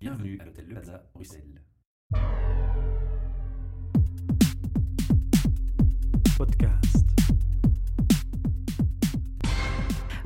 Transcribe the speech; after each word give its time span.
Bienvenue 0.00 0.38
à 0.40 0.46
l'hôtel 0.46 0.64
Le 0.66 0.76
Plaza, 0.76 1.10
Bruxelles. 1.12 1.60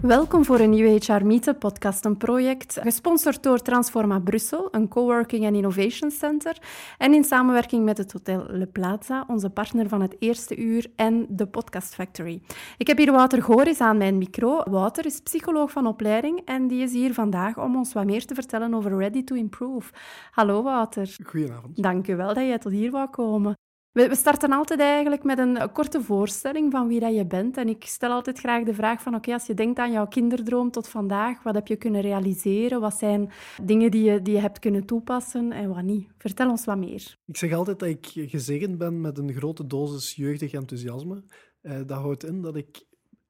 Welkom 0.05 0.45
voor 0.45 0.61
een 0.61 0.71
nieuwe 0.71 1.01
HR 1.05 1.25
Meetup 1.25 1.59
podcast, 1.59 2.05
een 2.05 2.17
project 2.17 2.79
gesponsord 2.83 3.43
door 3.43 3.63
Transforma 3.63 4.19
Brussel, 4.19 4.69
een 4.71 4.89
coworking 4.89 5.45
en 5.45 5.55
innovation 5.55 6.11
center, 6.11 6.59
en 6.99 7.15
in 7.15 7.25
samenwerking 7.25 7.85
met 7.85 7.99
het 7.99 8.13
Hotel 8.13 8.47
Le 8.49 8.67
Plaza, 8.67 9.25
onze 9.29 9.51
partner 9.51 9.89
van 9.89 10.01
het 10.01 10.17
eerste 10.19 10.57
uur, 10.57 10.87
en 10.97 11.27
de 11.29 11.47
Podcast 11.47 11.95
Factory. 11.95 12.43
Ik 12.79 12.87
heb 12.87 12.99
hier 12.99 13.13
Wouter 13.13 13.43
Goris 13.43 13.81
aan 13.81 13.97
mijn 13.97 14.19
micro. 14.19 14.63
Wouter 14.71 15.07
is 15.07 15.21
psycholoog 15.21 15.71
van 15.71 15.87
opleiding 15.87 16.41
en 16.45 16.69
die 16.69 16.83
is 16.83 16.93
hier 16.93 17.15
vandaag 17.15 17.59
om 17.59 17.77
ons 17.77 17.93
wat 17.93 18.05
meer 18.05 18.27
te 18.27 18.35
vertellen 18.35 18.75
over 18.75 18.99
Ready 18.99 19.25
to 19.25 19.35
Improve. 19.35 19.93
Hallo 20.31 20.63
Wouter. 20.63 21.17
Goedenavond. 21.27 21.83
Dank 21.83 22.09
u 22.09 22.17
wel 22.17 22.35
dat 22.35 22.45
jij 22.45 22.59
tot 22.59 22.73
hier 22.73 22.91
wou 22.91 23.11
komen. 23.11 23.55
We 23.95 24.15
starten 24.15 24.53
altijd 24.53 24.81
eigenlijk 24.81 25.25
met 25.25 25.39
een 25.39 25.73
korte 25.73 26.03
voorstelling 26.03 26.73
van 26.73 26.89
wie 26.89 27.01
dat 27.01 27.15
je 27.15 27.27
bent. 27.27 27.57
En 27.57 27.69
ik 27.69 27.85
stel 27.85 28.11
altijd 28.11 28.39
graag 28.39 28.65
de 28.65 28.75
vraag 28.75 29.03
van, 29.03 29.15
oké, 29.15 29.33
als 29.33 29.47
je 29.47 29.55
denkt 29.55 29.79
aan 29.79 29.93
jouw 29.93 30.07
kinderdroom 30.07 30.71
tot 30.71 30.89
vandaag, 30.89 31.43
wat 31.43 31.55
heb 31.55 31.67
je 31.67 31.77
kunnen 31.77 32.01
realiseren? 32.01 32.81
Wat 32.81 32.95
zijn 32.95 33.31
dingen 33.63 33.91
die 33.91 34.05
je, 34.05 34.23
die 34.23 34.35
je 34.35 34.41
hebt 34.41 34.59
kunnen 34.59 34.85
toepassen 34.85 35.53
en 35.53 35.69
wat 35.69 35.83
niet? 35.83 36.09
Vertel 36.19 36.51
ons 36.51 36.65
wat 36.65 36.79
meer. 36.79 37.17
Ik 37.27 37.37
zeg 37.37 37.53
altijd 37.53 37.79
dat 37.79 37.89
ik 37.89 38.07
gezegend 38.15 38.79
ben 38.79 39.01
met 39.01 39.19
een 39.19 39.33
grote 39.33 39.67
dosis 39.67 40.15
jeugdig 40.15 40.53
enthousiasme. 40.53 41.23
Eh, 41.61 41.77
dat 41.87 41.99
houdt 41.99 42.25
in 42.25 42.43
dat 42.43 42.57
ik 42.57 42.85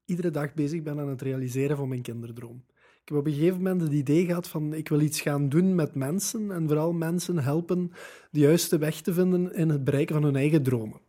iedere 0.05 0.31
dag 0.31 0.53
bezig 0.53 0.81
ben 0.81 0.99
aan 0.99 1.09
het 1.09 1.21
realiseren 1.21 1.77
van 1.77 1.87
mijn 1.87 2.01
kinderdroom. 2.01 2.63
Ik 3.05 3.11
heb 3.11 3.19
op 3.19 3.25
een 3.25 3.33
gegeven 3.33 3.57
moment 3.57 3.81
het 3.81 3.91
idee 3.91 4.25
gehad 4.25 4.47
van 4.47 4.73
ik 4.73 4.89
wil 4.89 4.99
iets 4.99 5.21
gaan 5.21 5.49
doen 5.49 5.75
met 5.75 5.95
mensen 5.95 6.51
en 6.51 6.67
vooral 6.67 6.93
mensen 6.93 7.37
helpen 7.37 7.91
de 8.31 8.39
juiste 8.39 8.77
weg 8.77 9.01
te 9.01 9.13
vinden 9.13 9.53
in 9.53 9.69
het 9.69 9.83
bereiken 9.83 10.15
van 10.15 10.23
hun 10.23 10.35
eigen 10.35 10.63
dromen. 10.63 10.99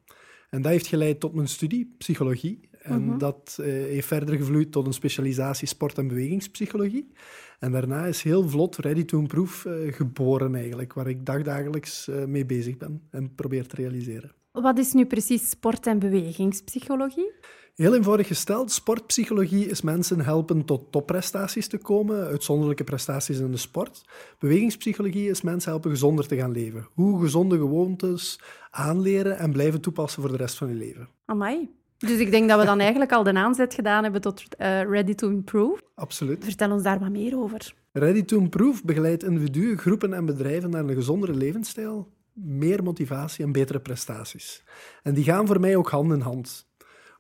En 0.50 0.62
dat 0.62 0.72
heeft 0.72 0.86
geleid 0.86 1.20
tot 1.20 1.34
mijn 1.34 1.48
studie, 1.48 1.94
psychologie. 1.98 2.68
En 2.82 3.18
dat 3.18 3.58
eh, 3.60 3.66
heeft 3.66 4.06
verder 4.06 4.36
gevloeid 4.36 4.72
tot 4.72 4.86
een 4.86 4.92
specialisatie 4.92 5.68
sport- 5.68 5.98
en 5.98 6.08
bewegingspsychologie. 6.08 7.12
En 7.58 7.72
daarna 7.72 8.06
is 8.06 8.22
heel 8.22 8.48
vlot 8.48 8.76
Ready 8.76 9.04
to 9.04 9.18
Improve 9.18 9.70
eh, 9.70 9.92
geboren 9.92 10.54
eigenlijk, 10.54 10.92
waar 10.92 11.08
ik 11.08 11.26
dagdagelijks 11.26 12.08
eh, 12.08 12.24
mee 12.24 12.46
bezig 12.46 12.76
ben 12.76 13.02
en 13.10 13.34
probeer 13.34 13.66
te 13.66 13.76
realiseren. 13.76 14.34
Wat 14.60 14.78
is 14.78 14.92
nu 14.92 15.06
precies 15.06 15.50
sport- 15.50 15.86
en 15.86 15.98
bewegingspsychologie? 15.98 17.32
Heel 17.74 17.94
eenvoudig 17.94 18.26
gesteld, 18.26 18.72
sportpsychologie 18.72 19.66
is 19.66 19.80
mensen 19.80 20.20
helpen 20.20 20.64
tot 20.64 20.92
topprestaties 20.92 21.68
te 21.68 21.78
komen, 21.78 22.26
uitzonderlijke 22.26 22.84
prestaties 22.84 23.38
in 23.38 23.50
de 23.50 23.56
sport. 23.56 24.04
Bewegingspsychologie 24.38 25.30
is 25.30 25.42
mensen 25.42 25.70
helpen 25.70 25.90
gezonder 25.90 26.26
te 26.26 26.36
gaan 26.36 26.52
leven. 26.52 26.88
Hoe 26.94 27.20
gezonde 27.20 27.56
gewoontes 27.56 28.40
aanleren 28.70 29.38
en 29.38 29.52
blijven 29.52 29.80
toepassen 29.80 30.22
voor 30.22 30.30
de 30.30 30.36
rest 30.36 30.56
van 30.56 30.68
je 30.68 30.74
leven. 30.74 31.08
Amai. 31.24 31.70
Dus 31.98 32.18
ik 32.18 32.30
denk 32.30 32.48
dat 32.48 32.60
we 32.60 32.66
dan 32.66 32.80
eigenlijk 32.80 33.12
al 33.12 33.22
de 33.22 33.32
aanzet 33.32 33.74
gedaan 33.74 34.02
hebben 34.02 34.20
tot 34.20 34.44
eh, 34.56 34.82
Ready 34.82 35.14
to 35.14 35.28
Improve. 35.28 35.82
Absoluut. 35.94 36.44
Vertel 36.44 36.70
ons 36.70 36.82
daar 36.82 36.98
wat 36.98 37.10
meer 37.10 37.38
over. 37.38 37.74
Ready 37.92 38.24
to 38.24 38.38
Improve 38.38 38.82
begeleidt 38.84 39.24
individuen, 39.24 39.78
groepen 39.78 40.12
en 40.12 40.26
bedrijven 40.26 40.70
naar 40.70 40.84
een 40.84 40.94
gezondere 40.94 41.34
levensstijl, 41.34 42.08
meer 42.36 42.82
motivatie 42.82 43.44
en 43.44 43.52
betere 43.52 43.80
prestaties. 43.80 44.64
En 45.02 45.14
die 45.14 45.24
gaan 45.24 45.46
voor 45.46 45.60
mij 45.60 45.76
ook 45.76 45.88
hand 45.88 46.12
in 46.12 46.20
hand. 46.20 46.66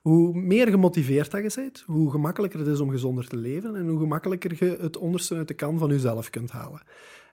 Hoe 0.00 0.34
meer 0.34 0.68
gemotiveerd 0.68 1.30
dat 1.30 1.42
je 1.42 1.60
bent, 1.60 1.82
hoe 1.86 2.10
gemakkelijker 2.10 2.58
het 2.58 2.68
is 2.68 2.80
om 2.80 2.90
gezonder 2.90 3.28
te 3.28 3.36
leven 3.36 3.76
en 3.76 3.88
hoe 3.88 3.98
gemakkelijker 3.98 4.64
je 4.64 4.76
het 4.80 4.96
onderste 4.96 5.34
uit 5.34 5.48
de 5.48 5.54
kan 5.54 5.78
van 5.78 5.88
jezelf 5.88 6.30
kunt 6.30 6.50
halen. 6.50 6.82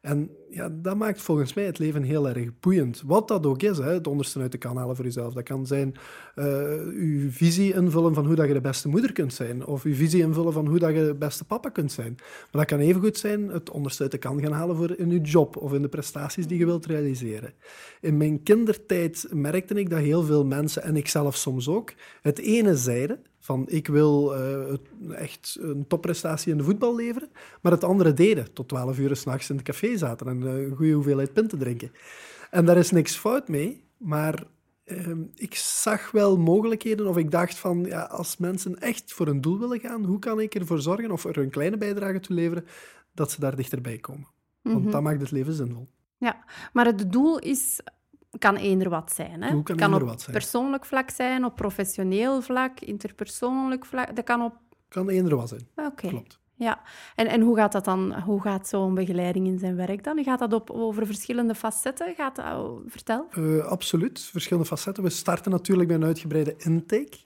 En 0.04 0.30
ja, 0.50 0.70
dat 0.70 0.98
maakt 0.98 1.22
volgens 1.22 1.54
mij 1.54 1.64
het 1.64 1.80
leven 1.80 2.04
heel 2.04 2.30
erg 2.30 2.60
boeiend. 2.60 3.02
Wat 3.06 3.28
dat 3.28 3.46
ook 3.46 3.62
is, 3.62 3.78
hè, 3.78 3.94
het 3.94 4.08
onderste 4.08 4.40
uit 4.40 4.52
de 4.52 4.58
kan 4.58 4.78
halen 4.78 4.96
voor 4.96 5.06
jezelf. 5.06 5.34
Dat 5.34 5.44
kan 5.44 5.66
zijn 5.66 5.94
je 6.36 7.28
visie 7.30 7.74
invullen 7.74 8.14
van 8.14 8.26
hoe 8.26 8.36
dat 8.36 8.48
je 8.48 8.54
de 8.54 8.62
beste 8.62 8.88
moeder 8.88 9.12
kunt 9.12 9.34
zijn. 9.34 9.66
Of 9.66 9.84
je 9.84 9.96
visie 9.96 10.22
invullen 10.22 10.54
van 10.54 10.68
hoe 10.68 10.80
dat 10.80 10.94
je 10.94 11.06
de 11.06 11.16
beste 11.16 11.46
papa 11.46 11.70
kunt 11.70 11.92
zijn. 11.92 12.16
Maar 12.18 12.50
dat 12.52 12.66
kan 12.66 12.80
evengoed 12.80 13.18
zijn 13.18 13.48
het 13.48 13.70
onderste 13.70 14.02
uit 14.04 14.12
de 14.12 14.18
kan 14.18 14.42
gaan 14.42 14.52
halen 14.52 14.76
voor 14.76 14.98
in 14.98 15.12
je 15.12 15.22
job 15.22 15.58
of 15.58 15.74
in 15.74 15.82
de 15.82 15.90
prestaties 15.90 16.48
die 16.48 16.60
je 16.60 16.66
wilt 16.66 16.86
realiseren. 16.86 17.54
In 18.02 18.18
mijn 18.18 18.44
kindertijd 18.44 19.28
merkte 19.32 19.74
ik 19.74 19.90
dat 19.90 20.00
heel 20.00 20.24
veel 20.24 20.46
mensen, 20.46 20.84
en 20.84 20.96
ik 20.96 21.08
zelf 21.08 21.36
soms 21.36 21.68
ook, 21.68 21.94
het 22.22 22.40
ene 22.40 22.76
zeiden 22.76 23.20
van 23.44 23.66
ik 23.68 23.88
wil 23.88 24.36
uh, 24.38 24.74
echt 25.12 25.58
een 25.62 25.88
topprestatie 25.88 26.52
in 26.52 26.58
de 26.58 26.64
voetbal 26.64 26.96
leveren, 26.96 27.30
maar 27.62 27.72
het 27.72 27.84
andere 27.84 28.14
deden. 28.14 28.54
Tot 28.54 28.68
twaalf 28.68 29.00
uur 29.00 29.16
s'nachts 29.16 29.50
in 29.50 29.56
het 29.56 29.66
café 29.66 29.98
zaten 29.98 30.28
en 30.28 30.42
uh, 30.42 30.64
een 30.64 30.76
goede 30.76 30.92
hoeveelheid 30.92 31.34
pinten 31.34 31.60
drinken. 31.60 31.92
En 32.52 32.66
daar 32.66 32.78
is 32.78 32.92
niks 32.92 33.16
fout 33.16 33.48
mee, 33.48 33.84
maar 33.98 34.44
uh, 34.86 35.18
ik 35.36 35.56
zag 35.56 36.12
wel 36.12 36.38
mogelijkheden 36.38 37.08
of 37.08 37.18
ik 37.18 37.32
dacht 37.32 37.58
van 37.58 37.86
ja, 37.86 38.02
als 38.02 38.38
mensen 38.38 38.80
echt 38.80 39.14
voor 39.14 39.28
een 39.28 39.42
doel 39.42 39.60
willen 39.60 39.80
gaan, 39.80 40.06
hoe 40.06 40.20
kan 40.20 40.40
ik 40.40 40.56
ervoor 40.56 40.82
zorgen 40.82 41.12
of 41.12 41.26
er 41.26 41.38
een 41.38 41.50
kleine 41.50 41.78
bijdrage 41.78 42.20
toe 42.20 42.36
leveren 42.36 42.66
dat 43.14 43.32
ze 43.32 43.40
daar 43.40 43.56
dichterbij 43.56 43.98
komen? 43.98 44.28
Want 44.62 44.76
mm 44.76 44.82
-hmm. 44.82 44.92
dat 44.92 45.02
maakt 45.02 45.22
het 45.22 45.32
leven 45.32 45.54
zinvol. 45.54 45.88
Ja, 46.18 46.44
maar 46.74 46.86
het 46.86 47.12
doel 47.12 47.40
is 47.40 47.80
kan 48.38 48.56
eender 48.56 48.90
wat 48.90 49.12
zijn. 49.12 49.44
Hè? 49.44 49.52
Hoe 49.52 49.64
kan, 49.64 49.76
kan 49.76 49.94
op 49.94 50.02
wat 50.02 50.22
zijn? 50.22 50.36
persoonlijk 50.36 50.86
vlak 50.86 51.10
zijn, 51.10 51.46
op 51.46 51.56
professioneel 51.56 52.42
vlak, 52.42 52.80
interpersoonlijk 52.80 53.86
vlak. 53.86 54.16
Dat 54.16 54.26
kan 54.26 54.42
op... 54.42 54.54
Kan 54.88 55.10
eender 55.10 55.36
wat 55.36 55.50
zijn. 55.50 55.68
Oké. 55.76 55.88
Okay. 55.88 56.10
Klopt. 56.10 56.42
Ja, 56.56 56.82
en, 57.16 57.28
en 57.28 57.42
hoe 57.42 57.56
gaat 57.56 57.72
dat 57.72 57.86
dan? 57.86 58.14
Hoe 58.20 58.42
gaat 58.42 58.68
zo'n 58.68 58.94
begeleiding 58.94 59.48
in 59.48 59.60
zijn 59.60 59.76
werk 59.76 60.04
dan? 60.04 60.24
Gaat 60.24 60.40
dat 60.40 60.54
op, 60.54 60.70
over 60.70 61.06
verschillende 61.06 61.56
facetten? 61.56 62.16
Gaat 62.16 62.36
dat, 62.36 62.46
oh, 62.46 62.80
vertel. 62.88 63.28
Uh, 63.38 63.66
absoluut, 63.66 64.20
verschillende 64.20 64.68
facetten. 64.68 65.04
We 65.04 65.10
starten 65.10 65.52
natuurlijk 65.52 65.88
bij 65.88 65.98
een 65.98 66.04
uitgebreide 66.04 66.56
intake. 66.58 67.18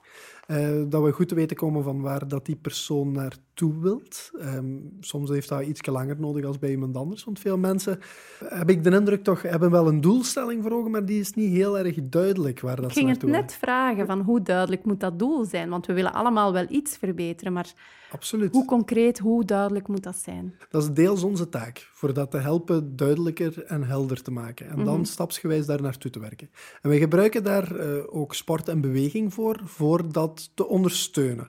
Uh, 0.48 0.84
dat 0.90 1.04
we 1.04 1.12
goed 1.12 1.28
te 1.28 1.36
weten 1.36 1.58
komen 1.58 1.84
van 1.84 2.02
waar 2.02 2.28
dat 2.28 2.46
die 2.46 2.56
persoon 2.56 3.32
naartoe 3.60 3.82
wilt. 3.82 4.32
Um, 4.42 4.98
soms 5.00 5.30
heeft 5.30 5.50
dat 5.50 5.62
iets 5.62 5.86
langer 5.86 6.20
nodig 6.20 6.46
als 6.46 6.60
bij 6.60 6.70
iemand 6.70 6.96
anders. 6.96 7.24
Want 7.24 7.40
veel 7.40 7.58
mensen, 7.58 8.00
heb 8.46 8.70
ik 8.70 8.84
de 8.84 8.92
indruk 8.92 9.24
toch, 9.24 9.42
hebben 9.42 9.72
wel 9.72 9.88
een 9.88 10.02
doelstelling 10.02 10.64
voor 10.64 10.72
ogen, 10.72 10.92
maar 10.92 11.06
die 11.06 11.20
is 11.20 11.34
niet 11.34 11.52
heel 11.52 11.78
erg 11.78 11.96
duidelijk 12.02 12.60
waar 12.60 12.76
dat 12.76 12.86
ik 12.86 12.92
ging 12.92 13.10
het 13.10 13.24
net 13.24 13.54
vragen, 13.54 14.06
van 14.06 14.22
hoe 14.22 14.42
duidelijk 14.42 14.86
moet 14.86 15.00
dat 15.00 15.20
doel 15.20 15.46
zijn? 15.46 15.70
Want 15.70 15.86
we 15.86 15.94
willen 15.94 16.14
allemaal 16.14 16.54
wel 16.54 16.66
iets 16.70 16.98
verbeteren, 16.98 17.54
maar 17.54 17.74
Absoluut. 18.12 18.54
hoe 18.54 18.66
concreet, 18.66 19.20
hoe 19.20 19.46
duidelijk 19.46 19.88
moet 19.88 20.04
dat 20.04 20.16
zijn? 20.16 20.56
Dat 20.70 20.84
is 20.84 20.90
deels 20.92 21.24
onze 21.24 21.50
taak, 21.50 21.90
voor 21.94 22.14
dat 22.14 22.32
te 22.32 22.38
helpen 22.38 22.96
duidelijker 22.96 23.64
en 23.64 23.84
helder 23.84 24.22
te 24.22 24.32
maken. 24.32 24.70
En 24.70 24.76
dan 24.76 24.86
mm 24.86 24.94
-hmm. 24.94 25.04
stapsgewijs 25.06 25.66
daar 25.66 25.82
naartoe 25.82 26.12
te 26.12 26.20
werken. 26.20 26.50
En 26.82 26.90
wij 26.90 27.00
gebruiken 27.00 27.44
daar 27.44 27.76
uh, 27.76 28.04
ook 28.10 28.34
sport 28.34 28.68
en 28.68 28.82
beweging 28.82 29.34
voor, 29.34 29.60
voor 29.64 30.12
dat 30.12 30.52
te 30.54 30.68
ondersteunen. 30.68 31.48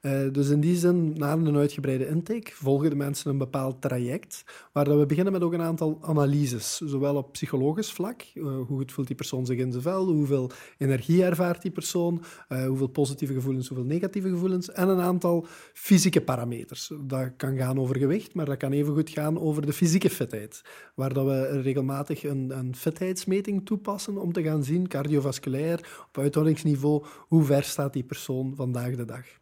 Uh, 0.00 0.32
dus 0.32 0.48
in 0.48 0.60
die 0.60 0.76
zin, 0.76 1.12
na 1.16 1.32
een 1.32 1.56
uitgebreide 1.56 2.08
intake, 2.08 2.50
volgen 2.54 2.90
de 2.90 2.96
mensen 2.96 3.30
een 3.30 3.38
bepaald 3.38 3.82
traject, 3.82 4.44
waar 4.72 4.98
we 4.98 5.06
beginnen 5.06 5.32
met 5.32 5.42
ook 5.42 5.52
een 5.52 5.60
aantal 5.60 5.98
analyses, 6.02 6.76
zowel 6.76 7.16
op 7.16 7.32
psychologisch 7.32 7.92
vlak, 7.92 8.22
uh, 8.34 8.44
hoe 8.44 8.66
goed 8.66 8.92
voelt 8.92 9.06
die 9.06 9.16
persoon 9.16 9.46
zich 9.46 9.58
in 9.58 9.70
zijn 9.70 9.82
vel, 9.82 10.06
hoeveel 10.06 10.50
energie 10.78 11.24
ervaart 11.24 11.62
die 11.62 11.70
persoon, 11.70 12.22
uh, 12.48 12.66
hoeveel 12.66 12.86
positieve 12.86 13.32
gevoelens, 13.32 13.68
hoeveel 13.68 13.86
negatieve 13.86 14.28
gevoelens, 14.28 14.70
en 14.70 14.88
een 14.88 15.00
aantal 15.00 15.46
fysieke 15.72 16.20
parameters. 16.20 16.92
Dat 17.00 17.30
kan 17.36 17.56
gaan 17.56 17.80
over 17.80 17.96
gewicht, 17.96 18.34
maar 18.34 18.46
dat 18.46 18.56
kan 18.56 18.72
evengoed 18.72 19.10
gaan 19.10 19.40
over 19.40 19.66
de 19.66 19.72
fysieke 19.72 20.10
fitheid, 20.10 20.62
waar 20.94 21.12
dat 21.12 21.26
we 21.26 21.60
regelmatig 21.60 22.24
een, 22.24 22.58
een 22.58 22.76
fitheidsmeting 22.76 23.66
toepassen 23.66 24.16
om 24.16 24.32
te 24.32 24.42
gaan 24.42 24.64
zien, 24.64 24.88
cardiovasculair, 24.88 26.04
op 26.08 26.18
uithoudingsniveau, 26.18 27.04
hoe 27.28 27.44
ver 27.44 27.62
staat 27.62 27.92
die 27.92 28.04
persoon 28.04 28.52
vandaag 28.56 28.96
de 28.96 29.04
dag 29.04 29.38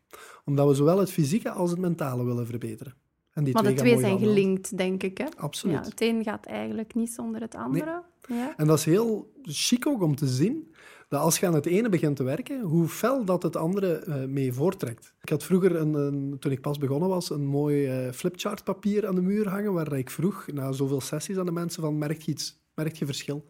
omdat 0.48 0.68
we 0.68 0.74
zowel 0.74 0.98
het 0.98 1.10
fysieke 1.10 1.50
als 1.50 1.70
het 1.70 1.78
mentale 1.78 2.24
willen 2.24 2.46
verbeteren. 2.46 2.94
En 3.32 3.44
die 3.44 3.52
maar 3.52 3.62
twee 3.62 3.74
de 3.74 3.80
twee 3.80 3.98
zijn 3.98 4.18
gelinkt, 4.18 4.76
denk 4.76 5.02
ik. 5.02 5.18
Hè? 5.18 5.26
Absoluut. 5.36 5.76
Ja, 5.76 5.82
het 5.82 6.00
een 6.00 6.22
gaat 6.22 6.46
eigenlijk 6.46 6.94
niet 6.94 7.12
zonder 7.12 7.40
het 7.40 7.54
andere. 7.54 8.02
Nee. 8.28 8.38
Ja. 8.38 8.56
En 8.56 8.66
dat 8.66 8.78
is 8.78 8.84
heel 8.84 9.32
chic 9.42 9.86
ook 9.86 10.02
om 10.02 10.16
te 10.16 10.26
zien 10.26 10.74
dat 11.08 11.20
als 11.20 11.38
je 11.38 11.46
aan 11.46 11.54
het 11.54 11.66
ene 11.66 11.88
begint 11.88 12.16
te 12.16 12.22
werken, 12.22 12.60
hoe 12.60 12.88
fel 12.88 13.24
dat 13.24 13.42
het 13.42 13.56
andere 13.56 14.04
uh, 14.06 14.24
mee 14.24 14.52
voorttrekt. 14.52 15.14
Ik 15.22 15.28
had 15.28 15.44
vroeger, 15.44 15.76
een, 15.76 15.94
een, 15.94 16.36
toen 16.38 16.52
ik 16.52 16.60
pas 16.60 16.78
begonnen 16.78 17.08
was, 17.08 17.30
een 17.30 17.46
mooi 17.46 18.06
uh, 18.06 18.12
flipchartpapier 18.12 19.06
aan 19.06 19.14
de 19.14 19.20
muur 19.20 19.48
hangen, 19.48 19.72
waar 19.72 19.92
ik 19.92 20.10
vroeg, 20.10 20.46
na 20.52 20.72
zoveel 20.72 21.00
sessies 21.00 21.36
aan 21.36 21.46
de 21.46 21.52
mensen, 21.52 21.82
van 21.82 21.98
merk 21.98 22.20
je 22.20 22.30
iets, 22.30 22.60
merk 22.74 22.96
je 22.96 23.06
verschil? 23.06 23.44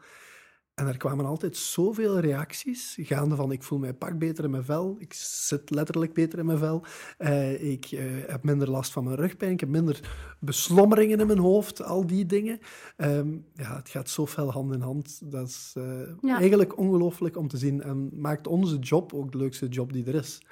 En 0.78 0.86
er 0.86 0.96
kwamen 0.96 1.24
altijd 1.24 1.56
zoveel 1.56 2.18
reacties, 2.18 2.96
gaande 3.00 3.36
van 3.36 3.52
ik 3.52 3.62
voel 3.62 3.78
mij 3.78 3.94
pak 3.94 4.18
beter 4.18 4.44
in 4.44 4.50
mijn 4.50 4.64
vel, 4.64 4.96
ik 4.98 5.12
zit 5.12 5.70
letterlijk 5.70 6.12
beter 6.12 6.38
in 6.38 6.46
mijn 6.46 6.58
vel, 6.58 6.84
uh, 7.18 7.70
ik 7.70 7.90
uh, 7.90 8.00
heb 8.26 8.44
minder 8.44 8.70
last 8.70 8.92
van 8.92 9.04
mijn 9.04 9.16
rugpijn, 9.16 9.52
ik 9.52 9.60
heb 9.60 9.68
minder 9.68 10.00
beslommeringen 10.40 11.20
in 11.20 11.26
mijn 11.26 11.38
hoofd, 11.38 11.82
al 11.82 12.06
die 12.06 12.26
dingen. 12.26 12.58
Um, 12.96 13.44
ja, 13.54 13.76
het 13.76 13.88
gaat 13.88 14.08
zo 14.08 14.26
fel 14.26 14.52
hand 14.52 14.72
in 14.72 14.80
hand. 14.80 15.20
Dat 15.32 15.48
is 15.48 15.74
uh, 15.78 15.84
ja. 16.20 16.38
eigenlijk 16.38 16.78
ongelooflijk 16.78 17.36
om 17.36 17.48
te 17.48 17.56
zien 17.56 17.82
en 17.82 18.20
maakt 18.20 18.46
onze 18.46 18.78
job 18.78 19.12
ook 19.12 19.32
de 19.32 19.38
leukste 19.38 19.68
job 19.68 19.92
die 19.92 20.06
er 20.06 20.14
is 20.14 20.42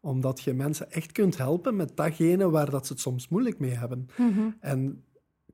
omdat 0.00 0.40
je 0.40 0.54
mensen 0.54 0.90
echt 0.90 1.12
kunt 1.12 1.36
helpen 1.36 1.76
met 1.76 1.96
datgene 1.96 2.50
waar 2.50 2.70
dat 2.70 2.86
ze 2.86 2.92
het 2.92 3.02
soms 3.02 3.28
moeilijk 3.28 3.58
mee 3.58 3.70
hebben. 3.70 4.06
Mm 4.16 4.32
-hmm. 4.32 4.56
En 4.60 5.04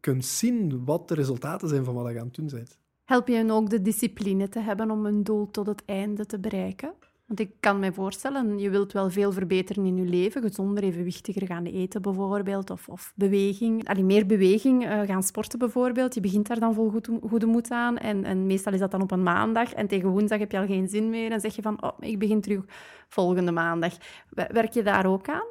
kunt 0.00 0.24
zien 0.24 0.84
wat 0.84 1.08
de 1.08 1.14
resultaten 1.14 1.68
zijn 1.68 1.84
van 1.84 1.94
wat 1.94 2.12
je 2.12 2.18
aan 2.18 2.26
het 2.26 2.34
doen 2.34 2.48
bent. 2.48 2.78
Help 3.08 3.28
je 3.28 3.34
hen 3.34 3.50
ook 3.50 3.70
de 3.70 3.82
discipline 3.82 4.48
te 4.48 4.60
hebben 4.60 4.90
om 4.90 5.06
een 5.06 5.24
doel 5.24 5.50
tot 5.50 5.66
het 5.66 5.82
einde 5.86 6.26
te 6.26 6.38
bereiken? 6.38 6.92
Want 7.26 7.40
ik 7.40 7.50
kan 7.60 7.78
me 7.78 7.92
voorstellen, 7.92 8.58
je 8.58 8.70
wilt 8.70 8.92
wel 8.92 9.10
veel 9.10 9.32
verbeteren 9.32 9.84
in 9.84 9.96
je 9.96 10.04
leven, 10.04 10.42
gezonder, 10.42 10.84
evenwichtiger 10.84 11.46
gaan 11.46 11.64
eten 11.64 12.02
bijvoorbeeld, 12.02 12.70
of, 12.70 12.88
of 12.88 13.12
beweging. 13.16 13.88
Allee, 13.88 14.04
meer 14.04 14.26
beweging, 14.26 14.84
uh, 14.84 15.00
gaan 15.00 15.22
sporten 15.22 15.58
bijvoorbeeld. 15.58 16.14
Je 16.14 16.20
begint 16.20 16.46
daar 16.46 16.58
dan 16.58 16.74
vol 16.74 16.90
goed, 16.90 17.08
goede 17.28 17.46
moed 17.46 17.70
aan 17.70 17.98
en, 17.98 18.24
en 18.24 18.46
meestal 18.46 18.72
is 18.72 18.80
dat 18.80 18.90
dan 18.90 19.02
op 19.02 19.10
een 19.10 19.22
maandag 19.22 19.72
en 19.72 19.86
tegen 19.86 20.08
woensdag 20.08 20.38
heb 20.38 20.52
je 20.52 20.58
al 20.58 20.66
geen 20.66 20.88
zin 20.88 21.10
meer 21.10 21.32
en 21.32 21.40
zeg 21.40 21.56
je 21.56 21.62
van, 21.62 21.82
oh, 21.82 21.96
ik 22.00 22.18
begin 22.18 22.40
terug 22.40 22.64
volgende 23.08 23.52
maandag. 23.52 23.92
Werk 24.30 24.72
je 24.72 24.82
daar 24.82 25.06
ook 25.06 25.28
aan? 25.28 25.46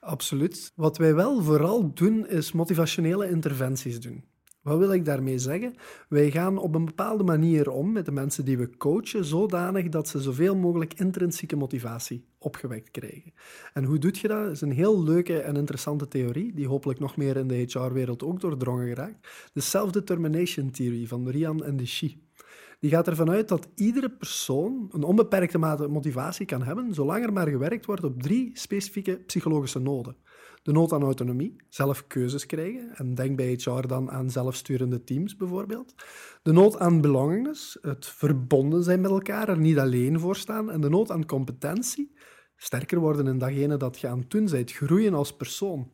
Absoluut. 0.00 0.72
Wat 0.74 0.96
wij 0.96 1.14
wel 1.14 1.42
vooral 1.42 1.94
doen, 1.94 2.26
is 2.26 2.52
motivationele 2.52 3.30
interventies 3.30 4.00
doen. 4.00 4.30
Wat 4.62 4.78
wil 4.78 4.92
ik 4.92 5.04
daarmee 5.04 5.38
zeggen? 5.38 5.74
Wij 6.08 6.30
gaan 6.30 6.58
op 6.58 6.74
een 6.74 6.84
bepaalde 6.84 7.24
manier 7.24 7.70
om 7.70 7.92
met 7.92 8.04
de 8.04 8.12
mensen 8.12 8.44
die 8.44 8.58
we 8.58 8.76
coachen, 8.76 9.24
zodanig 9.24 9.88
dat 9.88 10.08
ze 10.08 10.20
zoveel 10.20 10.56
mogelijk 10.56 10.94
intrinsieke 10.94 11.56
motivatie 11.56 12.24
opgewekt 12.38 12.90
krijgen. 12.90 13.32
En 13.72 13.84
hoe 13.84 13.98
doe 13.98 14.14
je 14.20 14.28
dat? 14.28 14.42
Dat 14.42 14.52
is 14.52 14.60
een 14.60 14.72
heel 14.72 15.02
leuke 15.02 15.38
en 15.38 15.56
interessante 15.56 16.08
theorie, 16.08 16.54
die 16.54 16.66
hopelijk 16.66 17.00
nog 17.00 17.16
meer 17.16 17.36
in 17.36 17.48
de 17.48 17.54
HR-wereld 17.54 18.22
ook 18.22 18.40
doordrongen 18.40 18.86
geraakt. 18.86 19.28
De 19.52 19.60
Self-Determination 19.60 20.70
Theory 20.70 21.06
van 21.06 21.28
Rian 21.28 21.64
en 21.64 21.76
de 21.76 21.86
Shi. 21.86 22.20
Die 22.82 22.90
gaat 22.90 23.06
ervan 23.06 23.30
uit 23.30 23.48
dat 23.48 23.68
iedere 23.74 24.10
persoon 24.10 24.88
een 24.92 25.02
onbeperkte 25.02 25.58
mate 25.58 25.88
motivatie 25.88 26.46
kan 26.46 26.62
hebben, 26.62 26.94
zolang 26.94 27.24
er 27.24 27.32
maar 27.32 27.48
gewerkt 27.48 27.86
wordt 27.86 28.04
op 28.04 28.22
drie 28.22 28.50
specifieke 28.58 29.16
psychologische 29.16 29.78
noden. 29.78 30.16
De 30.62 30.72
nood 30.72 30.92
aan 30.92 31.02
autonomie, 31.02 31.56
zelf 31.68 32.06
keuzes 32.06 32.46
krijgen. 32.46 32.90
En 32.94 33.14
denk 33.14 33.36
bij 33.36 33.58
HR 33.62 33.86
dan 33.86 34.10
aan 34.10 34.30
zelfsturende 34.30 35.04
teams 35.04 35.36
bijvoorbeeld. 35.36 35.94
De 36.42 36.52
nood 36.52 36.78
aan 36.78 37.00
belongingness, 37.00 37.78
het 37.80 38.06
verbonden 38.06 38.82
zijn 38.82 39.00
met 39.00 39.10
elkaar, 39.10 39.48
er 39.48 39.58
niet 39.58 39.78
alleen 39.78 40.20
voor 40.20 40.36
staan. 40.36 40.70
En 40.70 40.80
de 40.80 40.88
nood 40.88 41.10
aan 41.10 41.26
competentie, 41.26 42.14
sterker 42.56 42.98
worden 42.98 43.26
in 43.26 43.38
datgene 43.38 43.76
dat 43.76 43.98
je 43.98 44.08
aan 44.08 44.18
het 44.18 44.30
doen 44.30 44.48
bent, 44.50 44.72
groeien 44.72 45.14
als 45.14 45.36
persoon. 45.36 45.90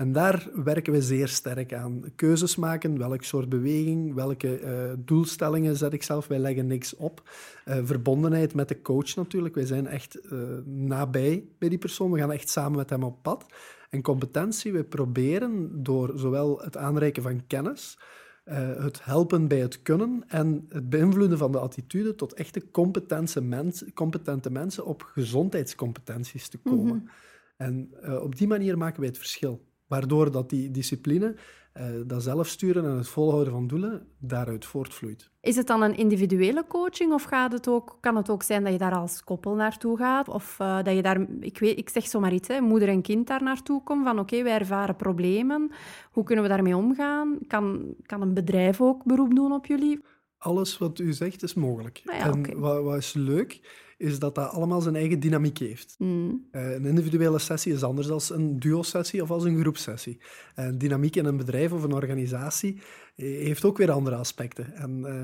En 0.00 0.12
daar 0.12 0.48
werken 0.54 0.92
we 0.92 1.02
zeer 1.02 1.28
sterk 1.28 1.74
aan. 1.74 2.02
Keuzes 2.16 2.56
maken, 2.56 2.98
welk 2.98 3.22
soort 3.22 3.48
beweging, 3.48 4.14
welke 4.14 4.60
uh, 4.60 4.92
doelstellingen 4.98 5.76
zet 5.76 5.92
ik 5.92 6.02
zelf. 6.02 6.26
Wij 6.26 6.38
leggen 6.38 6.66
niks 6.66 6.96
op. 6.96 7.22
Uh, 7.68 7.78
verbondenheid 7.82 8.54
met 8.54 8.68
de 8.68 8.82
coach 8.82 9.14
natuurlijk. 9.14 9.54
Wij 9.54 9.66
zijn 9.66 9.86
echt 9.86 10.18
uh, 10.32 10.40
nabij 10.64 11.44
bij 11.58 11.68
die 11.68 11.78
persoon. 11.78 12.10
We 12.10 12.18
gaan 12.18 12.32
echt 12.32 12.48
samen 12.48 12.78
met 12.78 12.90
hem 12.90 13.02
op 13.02 13.22
pad. 13.22 13.46
En 13.90 14.02
competentie, 14.02 14.72
we 14.72 14.84
proberen 14.84 15.82
door 15.82 16.12
zowel 16.14 16.60
het 16.60 16.76
aanreiken 16.76 17.22
van 17.22 17.46
kennis, 17.46 17.98
het 18.44 19.04
helpen 19.04 19.48
bij 19.48 19.60
het 19.60 19.82
kunnen 19.82 20.24
en 20.28 20.66
het 20.68 20.88
beïnvloeden 20.88 21.38
van 21.38 21.52
de 21.52 21.58
attitude 21.58 22.14
tot 22.14 22.32
echte 22.32 22.70
competente, 22.70 23.40
mens, 23.40 23.84
competente 23.94 24.50
mensen 24.50 24.86
op 24.86 25.02
gezondheidscompetenties 25.02 26.48
te 26.48 26.58
komen. 26.58 26.84
Mm 26.84 26.90
-hmm. 26.90 27.08
En 27.56 27.90
op 28.22 28.36
die 28.36 28.46
manier 28.46 28.78
maken 28.78 29.00
wij 29.00 29.08
het 29.08 29.18
verschil. 29.18 29.68
Waardoor 29.90 30.30
dat 30.30 30.50
die 30.50 30.70
discipline 30.70 31.34
uh, 31.76 31.84
dat 32.06 32.22
zelfsturen 32.22 32.84
en 32.84 32.96
het 32.96 33.08
volhouden 33.08 33.52
van 33.52 33.66
doelen 33.66 34.06
daaruit 34.18 34.64
voortvloeit. 34.64 35.30
Is 35.40 35.56
het 35.56 35.66
dan 35.66 35.82
een 35.82 35.96
individuele 35.96 36.64
coaching 36.68 37.12
of 37.12 37.22
gaat 37.22 37.52
het 37.52 37.68
ook, 37.68 37.98
kan 38.00 38.16
het 38.16 38.30
ook 38.30 38.42
zijn 38.42 38.62
dat 38.62 38.72
je 38.72 38.78
daar 38.78 38.94
als 38.94 39.24
koppel 39.24 39.54
naartoe 39.54 39.96
gaat? 39.96 40.28
Of 40.28 40.56
uh, 40.60 40.82
dat 40.82 40.94
je 40.94 41.02
daar, 41.02 41.26
ik, 41.40 41.58
weet, 41.58 41.78
ik 41.78 41.88
zeg 41.88 42.06
zomaar 42.06 42.32
iets, 42.32 42.48
hè, 42.48 42.60
moeder 42.60 42.88
en 42.88 43.02
kind 43.02 43.26
daar 43.26 43.42
naartoe 43.42 43.82
komen 43.82 44.04
van 44.04 44.18
oké, 44.18 44.42
wij 44.42 44.58
ervaren 44.58 44.96
problemen. 44.96 45.70
Hoe 46.10 46.24
kunnen 46.24 46.44
we 46.44 46.50
daarmee 46.50 46.76
omgaan? 46.76 47.38
Kan, 47.46 47.94
kan 48.06 48.22
een 48.22 48.34
bedrijf 48.34 48.80
ook 48.80 49.04
beroep 49.04 49.34
doen 49.34 49.52
op 49.52 49.66
jullie? 49.66 50.00
Alles 50.42 50.78
wat 50.78 50.98
u 50.98 51.12
zegt 51.12 51.42
is 51.42 51.54
mogelijk. 51.54 52.02
Ah 52.04 52.14
ja, 52.14 52.24
en 52.24 52.38
okay. 52.38 52.56
wat, 52.56 52.82
wat 52.82 52.96
is 52.96 53.12
leuk, 53.12 53.60
is 53.98 54.18
dat 54.18 54.34
dat 54.34 54.50
allemaal 54.50 54.80
zijn 54.80 54.96
eigen 54.96 55.20
dynamiek 55.20 55.58
heeft. 55.58 55.94
Mm. 55.98 56.48
Uh, 56.52 56.72
een 56.72 56.84
individuele 56.84 57.38
sessie 57.38 57.72
is 57.72 57.82
anders 57.82 58.06
dan 58.06 58.20
een 58.28 58.58
duo-sessie 58.58 59.22
of 59.22 59.30
als 59.30 59.44
een 59.44 59.60
groepsessie. 59.60 60.18
En 60.54 60.78
dynamiek 60.78 61.16
in 61.16 61.24
een 61.24 61.36
bedrijf 61.36 61.72
of 61.72 61.82
een 61.82 61.92
organisatie 61.92 62.80
heeft 63.14 63.64
ook 63.64 63.78
weer 63.78 63.90
andere 63.90 64.16
aspecten. 64.16 64.74
En 64.74 65.00
uh, 65.00 65.22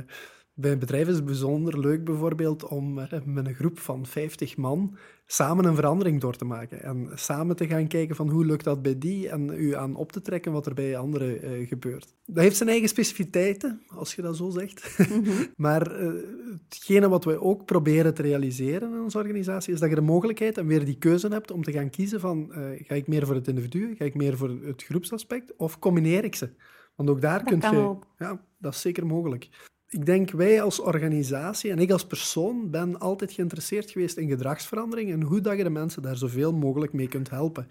bij 0.59 0.73
een 0.73 0.79
bedrijf 0.79 1.09
is 1.09 1.15
het 1.15 1.25
bijzonder 1.25 1.79
leuk 1.79 2.05
bijvoorbeeld 2.05 2.65
om 2.65 2.99
uh, 2.99 3.05
met 3.25 3.47
een 3.47 3.55
groep 3.55 3.79
van 3.79 4.07
50 4.07 4.57
man 4.57 4.97
samen 5.27 5.65
een 5.65 5.75
verandering 5.75 6.21
door 6.21 6.37
te 6.37 6.45
maken. 6.45 6.83
En 6.83 7.11
samen 7.15 7.57
te 7.57 7.67
gaan 7.67 7.87
kijken 7.87 8.17
van 8.17 8.29
hoe 8.29 8.45
lukt 8.45 8.65
dat 8.65 8.83
bij 8.83 8.99
die 8.99 9.29
en 9.29 9.51
u 9.51 9.75
aan 9.75 9.97
op 9.97 10.13
te 10.13 10.21
trekken 10.21 10.53
wat 10.53 10.67
er 10.67 10.75
bij 10.75 10.97
anderen 10.97 11.45
uh, 11.45 11.69
gebeurt. 11.69 12.15
Dat 12.25 12.43
heeft 12.43 12.57
zijn 12.57 12.69
eigen 12.69 12.89
specificiteiten, 12.89 13.83
als 13.89 14.15
je 14.15 14.23
dat 14.23 14.37
zo 14.37 14.51
zegt. 14.51 14.99
Mm 14.99 15.25
-hmm. 15.25 15.47
maar 15.67 16.03
uh, 16.03 16.13
hetgene 16.69 17.09
wat 17.09 17.25
wij 17.25 17.39
ook 17.39 17.65
proberen 17.65 18.15
te 18.15 18.23
realiseren 18.23 18.93
in 18.93 19.01
onze 19.01 19.19
organisatie 19.19 19.73
is 19.73 19.81
dat 19.81 19.89
je 19.89 19.95
de 19.95 20.01
mogelijkheid 20.01 20.59
en 20.59 20.67
weer 20.67 20.85
die 20.85 20.99
keuze 20.99 21.29
hebt 21.29 21.51
om 21.51 21.63
te 21.63 21.73
gaan 21.73 21.91
kiezen 21.91 22.21
van 22.21 22.53
ga 22.79 22.95
ik 22.95 23.07
meer 23.07 23.27
voor 23.27 23.35
het 23.35 23.49
individu, 23.49 23.95
ga 23.99 24.05
ik 24.05 24.15
meer 24.15 24.37
voor 24.37 24.49
het 24.49 24.83
groepsaspect 24.83 25.57
of 25.57 25.79
combineer 25.79 26.25
ik 26.25 26.35
ze? 26.35 26.51
Want 26.95 27.11
ook 27.11 27.21
daar 27.21 27.45
dat 27.45 27.59
kun 27.59 27.71
je... 27.71 27.79
Ook. 27.79 28.07
Ja, 28.19 28.45
dat 28.59 28.75
is 28.75 28.81
zeker 28.81 29.07
mogelijk 29.07 29.49
ik 29.89 30.07
denk 30.07 30.31
wij 30.31 30.63
als 30.63 30.81
organisatie 30.81 31.71
en 31.71 31.79
ik 31.79 31.91
als 31.91 32.07
persoon 32.07 32.71
ben 32.71 32.99
altijd 32.99 33.33
geïnteresseerd 33.33 33.91
geweest 33.91 34.17
in 34.17 34.29
gedragsverandering 34.29 35.13
en 35.13 35.23
hoe 35.23 35.41
dat 35.41 35.57
je 35.57 35.63
de 35.63 35.71
mensen 35.71 36.03
daar 36.03 36.17
zoveel 36.17 36.53
mogelijk 36.53 36.93
mee 36.93 37.09
kunt 37.09 37.31
helpen. 37.31 37.69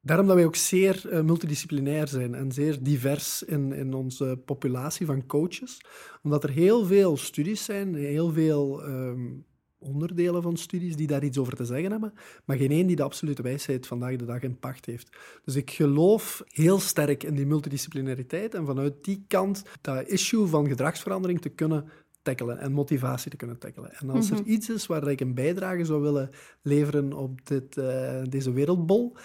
Daarom 0.00 0.26
dat 0.26 0.36
wij 0.36 0.44
ook 0.44 0.56
zeer 0.56 1.02
uh, 1.06 1.20
multidisciplinair 1.20 2.08
zijn 2.08 2.34
en 2.34 2.52
zeer 2.52 2.82
divers 2.82 3.42
in, 3.42 3.72
in 3.72 3.94
onze 3.94 4.42
populatie 4.44 5.06
van 5.06 5.26
coaches. 5.26 5.80
Omdat 6.22 6.44
er 6.44 6.50
heel 6.50 6.84
veel 6.84 7.16
studies 7.16 7.64
zijn, 7.64 7.94
heel 7.94 8.32
veel 8.32 8.86
um, 8.86 9.44
onderdelen 9.84 10.42
van 10.42 10.56
studies 10.56 10.96
die 10.96 11.06
daar 11.06 11.24
iets 11.24 11.38
over 11.38 11.56
te 11.56 11.64
zeggen 11.64 11.90
hebben, 11.90 12.12
maar 12.44 12.56
geen 12.56 12.70
één 12.70 12.86
die 12.86 12.96
de 12.96 13.02
absolute 13.02 13.42
wijsheid 13.42 13.86
vandaag 13.86 14.16
de 14.16 14.24
dag 14.24 14.42
in 14.42 14.58
pacht 14.58 14.86
heeft. 14.86 15.16
Dus 15.44 15.54
ik 15.54 15.70
geloof 15.70 16.42
heel 16.48 16.78
sterk 16.78 17.22
in 17.22 17.34
die 17.34 17.46
multidisciplinariteit 17.46 18.54
en 18.54 18.66
vanuit 18.66 19.04
die 19.04 19.24
kant 19.28 19.62
dat 19.80 20.08
issue 20.08 20.46
van 20.46 20.68
gedragsverandering 20.68 21.40
te 21.40 21.48
kunnen 21.48 21.88
tackelen 22.22 22.58
en 22.58 22.72
motivatie 22.72 23.30
te 23.30 23.36
kunnen 23.36 23.58
tackelen. 23.58 23.92
En 23.92 24.10
als 24.10 24.30
mm 24.30 24.36
-hmm. 24.36 24.44
er 24.44 24.50
iets 24.50 24.68
is 24.68 24.86
waar 24.86 25.08
ik 25.08 25.20
een 25.20 25.34
bijdrage 25.34 25.84
zou 25.84 26.02
willen 26.02 26.30
leveren 26.62 27.12
op 27.12 27.46
dit, 27.46 27.76
uh, 27.76 28.22
deze 28.28 28.52
wereldbol, 28.52 29.16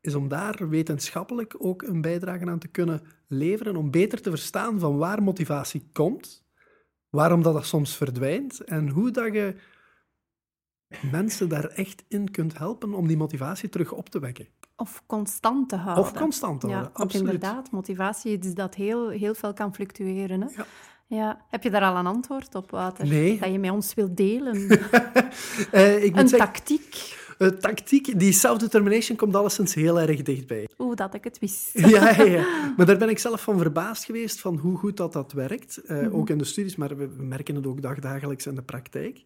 is 0.00 0.14
om 0.14 0.28
daar 0.28 0.68
wetenschappelijk 0.68 1.54
ook 1.58 1.82
een 1.82 2.00
bijdrage 2.00 2.46
aan 2.46 2.58
te 2.58 2.68
kunnen 2.68 3.00
leveren, 3.26 3.76
om 3.76 3.90
beter 3.90 4.20
te 4.20 4.30
verstaan 4.30 4.78
van 4.78 4.96
waar 4.96 5.22
motivatie 5.22 5.88
komt, 5.92 6.44
waarom 7.10 7.42
dat, 7.42 7.54
dat 7.54 7.66
soms 7.66 7.96
verdwijnt 7.96 8.60
en 8.60 8.88
hoe 8.88 9.10
dat 9.10 9.32
je 9.32 9.54
mensen 11.10 11.48
daar 11.48 11.64
echt 11.64 12.04
in 12.08 12.30
kunt 12.30 12.58
helpen 12.58 12.94
om 12.94 13.06
die 13.06 13.16
motivatie 13.16 13.68
terug 13.68 13.92
op 13.92 14.08
te 14.08 14.18
wekken. 14.18 14.48
Of 14.76 15.02
constant 15.06 15.68
te 15.68 15.76
houden. 15.76 16.04
Of 16.04 16.12
constant 16.12 16.60
te 16.60 16.66
houden, 16.66 16.90
ja, 16.94 17.02
absoluut. 17.02 17.26
inderdaad, 17.26 17.70
motivatie 17.70 18.38
is 18.38 18.54
dat 18.54 18.74
heel, 18.74 19.08
heel 19.08 19.34
veel 19.34 19.52
kan 19.52 19.74
fluctueren. 19.74 20.40
Hè? 20.40 20.48
Ja. 20.56 20.66
Ja. 21.06 21.44
Heb 21.48 21.62
je 21.62 21.70
daar 21.70 21.82
al 21.82 21.96
een 21.96 22.06
antwoord 22.06 22.54
op, 22.54 22.70
Wouter? 22.70 23.06
Nee. 23.06 23.38
Dat 23.38 23.52
je 23.52 23.58
met 23.58 23.70
ons 23.70 23.94
wilt 23.94 24.16
delen? 24.16 24.56
uh, 24.56 26.04
ik 26.04 26.16
een 26.16 26.28
zeggen, 26.28 26.38
tactiek? 26.38 27.22
Uh, 27.38 27.48
tactiek, 27.48 28.18
die 28.18 28.32
self-determination 28.32 29.16
komt 29.16 29.34
alleszins 29.34 29.74
heel 29.74 30.00
erg 30.00 30.22
dichtbij. 30.22 30.68
Oeh, 30.78 30.96
dat 30.96 31.14
ik 31.14 31.24
het 31.24 31.38
wist. 31.38 31.70
ja, 31.94 32.10
ja, 32.10 32.22
ja, 32.22 32.44
maar 32.76 32.86
daar 32.86 32.96
ben 32.96 33.08
ik 33.08 33.18
zelf 33.18 33.42
van 33.42 33.58
verbaasd 33.58 34.04
geweest 34.04 34.40
van 34.40 34.56
hoe 34.56 34.76
goed 34.76 34.96
dat, 34.96 35.12
dat 35.12 35.32
werkt. 35.32 35.80
Uh, 35.84 35.90
mm 35.90 36.04
-hmm. 36.04 36.14
Ook 36.14 36.30
in 36.30 36.38
de 36.38 36.44
studies, 36.44 36.76
maar 36.76 36.96
we, 36.96 37.08
we 37.16 37.22
merken 37.22 37.54
het 37.54 37.66
ook 37.66 37.82
dagdagelijks 37.82 38.46
in 38.46 38.54
de 38.54 38.62
praktijk. 38.62 39.22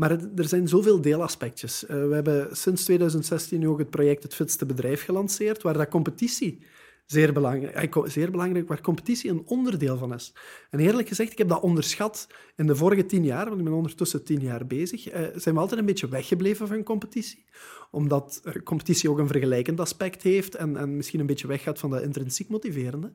Maar 0.00 0.10
er 0.10 0.48
zijn 0.48 0.68
zoveel 0.68 1.00
deelaspectjes. 1.00 1.84
Uh, 1.84 1.88
we 1.88 2.14
hebben 2.14 2.56
sinds 2.56 2.84
2016 2.84 3.68
ook 3.68 3.78
het 3.78 3.90
project 3.90 4.22
Het 4.22 4.34
Fitste 4.34 4.66
Bedrijf 4.66 5.04
gelanceerd, 5.04 5.62
waar 5.62 5.76
dat 5.76 5.88
competitie 5.88 6.62
zeer 7.06 7.32
belangrijk, 7.32 7.96
zeer 8.04 8.30
belangrijk, 8.30 8.68
waar 8.68 8.80
competitie 8.80 9.30
een 9.30 9.42
onderdeel 9.46 9.96
van 9.96 10.14
is. 10.14 10.34
En 10.70 10.78
eerlijk 10.78 11.08
gezegd, 11.08 11.32
ik 11.32 11.38
heb 11.38 11.48
dat 11.48 11.60
onderschat 11.60 12.26
in 12.56 12.66
de 12.66 12.76
vorige 12.76 13.06
tien 13.06 13.24
jaar, 13.24 13.44
want 13.44 13.58
ik 13.58 13.64
ben 13.64 13.72
ondertussen 13.72 14.24
tien 14.24 14.40
jaar 14.40 14.66
bezig, 14.66 15.12
uh, 15.12 15.20
zijn 15.34 15.54
we 15.54 15.60
altijd 15.60 15.80
een 15.80 15.86
beetje 15.86 16.08
weggebleven 16.08 16.66
van 16.66 16.82
competitie. 16.82 17.44
Omdat 17.90 18.42
competitie 18.64 19.10
ook 19.10 19.18
een 19.18 19.26
vergelijkend 19.26 19.80
aspect 19.80 20.22
heeft 20.22 20.54
en, 20.54 20.76
en 20.76 20.96
misschien 20.96 21.20
een 21.20 21.26
beetje 21.26 21.46
weggaat 21.46 21.78
van 21.78 21.90
dat 21.90 22.02
intrinsiek 22.02 22.48
motiverende. 22.48 23.12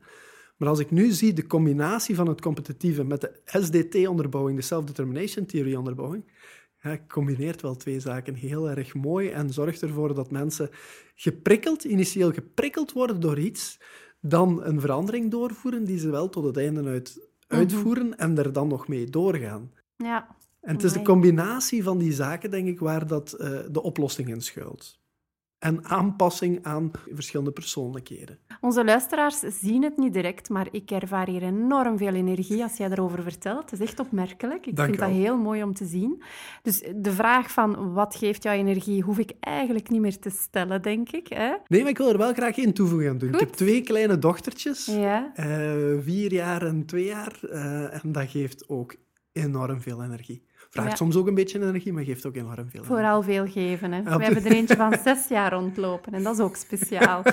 Maar 0.57 0.69
als 0.69 0.79
ik 0.79 0.91
nu 0.91 1.11
zie 1.11 1.33
de 1.33 1.47
combinatie 1.47 2.15
van 2.15 2.27
het 2.27 2.41
competitieve 2.41 3.03
met 3.03 3.21
de 3.21 3.39
SDT-onderbouwing, 3.45 4.57
de 4.57 4.63
Self-Determination 4.63 5.45
Theory-onderbouwing, 5.45 6.23
ja, 6.85 6.97
combineert 7.07 7.61
wel 7.61 7.75
twee 7.75 7.99
zaken 7.99 8.33
heel 8.33 8.69
erg 8.69 8.93
mooi 8.93 9.29
en 9.29 9.53
zorgt 9.53 9.81
ervoor 9.81 10.13
dat 10.13 10.31
mensen 10.31 10.69
geprikkeld, 11.15 11.83
initieel 11.83 12.31
geprikkeld 12.31 12.91
worden 12.91 13.19
door 13.19 13.39
iets, 13.39 13.79
dan 14.21 14.63
een 14.63 14.81
verandering 14.81 15.31
doorvoeren 15.31 15.85
die 15.85 15.99
ze 15.99 16.09
wel 16.09 16.29
tot 16.29 16.43
het 16.43 16.57
einde 16.57 16.83
uit, 16.83 17.29
uitvoeren 17.47 18.05
mm 18.05 18.11
-hmm. 18.11 18.19
en 18.19 18.37
er 18.37 18.53
dan 18.53 18.67
nog 18.67 18.87
mee 18.87 19.09
doorgaan. 19.09 19.71
Ja. 19.95 20.35
En 20.61 20.75
het 20.75 20.83
is 20.83 20.93
de 20.93 21.01
combinatie 21.01 21.83
van 21.83 21.97
die 21.97 22.13
zaken, 22.13 22.51
denk 22.51 22.67
ik, 22.67 22.79
waar 22.79 23.07
dat, 23.07 23.35
uh, 23.39 23.59
de 23.71 23.81
oplossing 23.81 24.29
in 24.29 24.41
schuilt. 24.41 24.99
En 25.65 25.85
aanpassing 25.85 26.59
aan 26.63 26.91
verschillende 27.13 27.51
persoonlijkheden. 27.51 28.39
Onze 28.61 28.85
luisteraars 28.85 29.39
zien 29.39 29.83
het 29.83 29.97
niet 29.97 30.13
direct, 30.13 30.49
maar 30.49 30.67
ik 30.71 30.91
ervaar 30.91 31.27
hier 31.29 31.43
enorm 31.43 31.97
veel 31.97 32.13
energie 32.13 32.63
als 32.63 32.77
jij 32.77 32.89
erover 32.89 33.23
vertelt. 33.23 33.71
Het 33.71 33.79
is 33.79 33.87
echt 33.87 33.99
opmerkelijk. 33.99 34.65
Ik 34.65 34.75
Dank 34.75 34.89
vind 34.89 35.01
dat 35.01 35.09
heel 35.09 35.37
mooi 35.37 35.63
om 35.63 35.73
te 35.73 35.85
zien. 35.85 36.23
Dus 36.61 36.83
de 36.95 37.11
vraag 37.11 37.51
van 37.51 37.93
wat 37.93 38.15
geeft 38.15 38.43
jou 38.43 38.57
energie, 38.57 39.01
hoef 39.01 39.17
ik 39.17 39.31
eigenlijk 39.39 39.89
niet 39.89 40.01
meer 40.01 40.19
te 40.19 40.29
stellen, 40.29 40.81
denk 40.81 41.11
ik. 41.11 41.27
Hè? 41.27 41.53
Nee, 41.67 41.81
maar 41.81 41.89
ik 41.89 41.97
wil 41.97 42.09
er 42.09 42.17
wel 42.17 42.33
graag 42.33 42.57
één 42.57 42.73
toevoeging 42.73 43.09
aan 43.11 43.17
doen. 43.17 43.29
Goed. 43.33 43.41
Ik 43.41 43.47
heb 43.47 43.55
twee 43.55 43.81
kleine 43.81 44.19
dochtertjes, 44.19 44.85
Ja. 44.85 45.31
eh, 45.35 45.45
vier 45.99 46.31
jaar 46.33 46.61
en 46.65 46.85
twee 46.85 47.05
jaar, 47.05 47.39
eh, 47.49 48.03
en 48.03 48.11
dat 48.11 48.29
geeft 48.29 48.69
ook 48.69 48.95
enorm 49.31 49.81
veel 49.81 50.03
energie. 50.03 50.43
Vraagt 50.75 50.89
Ja. 50.89 50.95
soms 50.95 51.15
ook 51.15 51.27
een 51.27 51.33
beetje 51.35 51.61
energie, 51.61 51.93
maar 51.93 52.03
geeft 52.03 52.25
ook 52.25 52.35
enorm 52.35 52.69
veel. 52.69 52.83
Vooral 52.83 53.21
veel 53.23 53.47
geven. 53.47 53.91
Hè. 53.91 53.97
Ja. 54.01 54.17
We 54.17 54.23
hebben 54.23 54.45
er 54.45 54.51
eentje 54.51 54.75
van 54.75 54.97
zes 55.05 55.27
jaar 55.27 55.51
rondlopen 55.53 56.13
en 56.13 56.23
dat 56.23 56.33
is 56.33 56.39
ook 56.43 56.55
speciaal. 56.55 57.23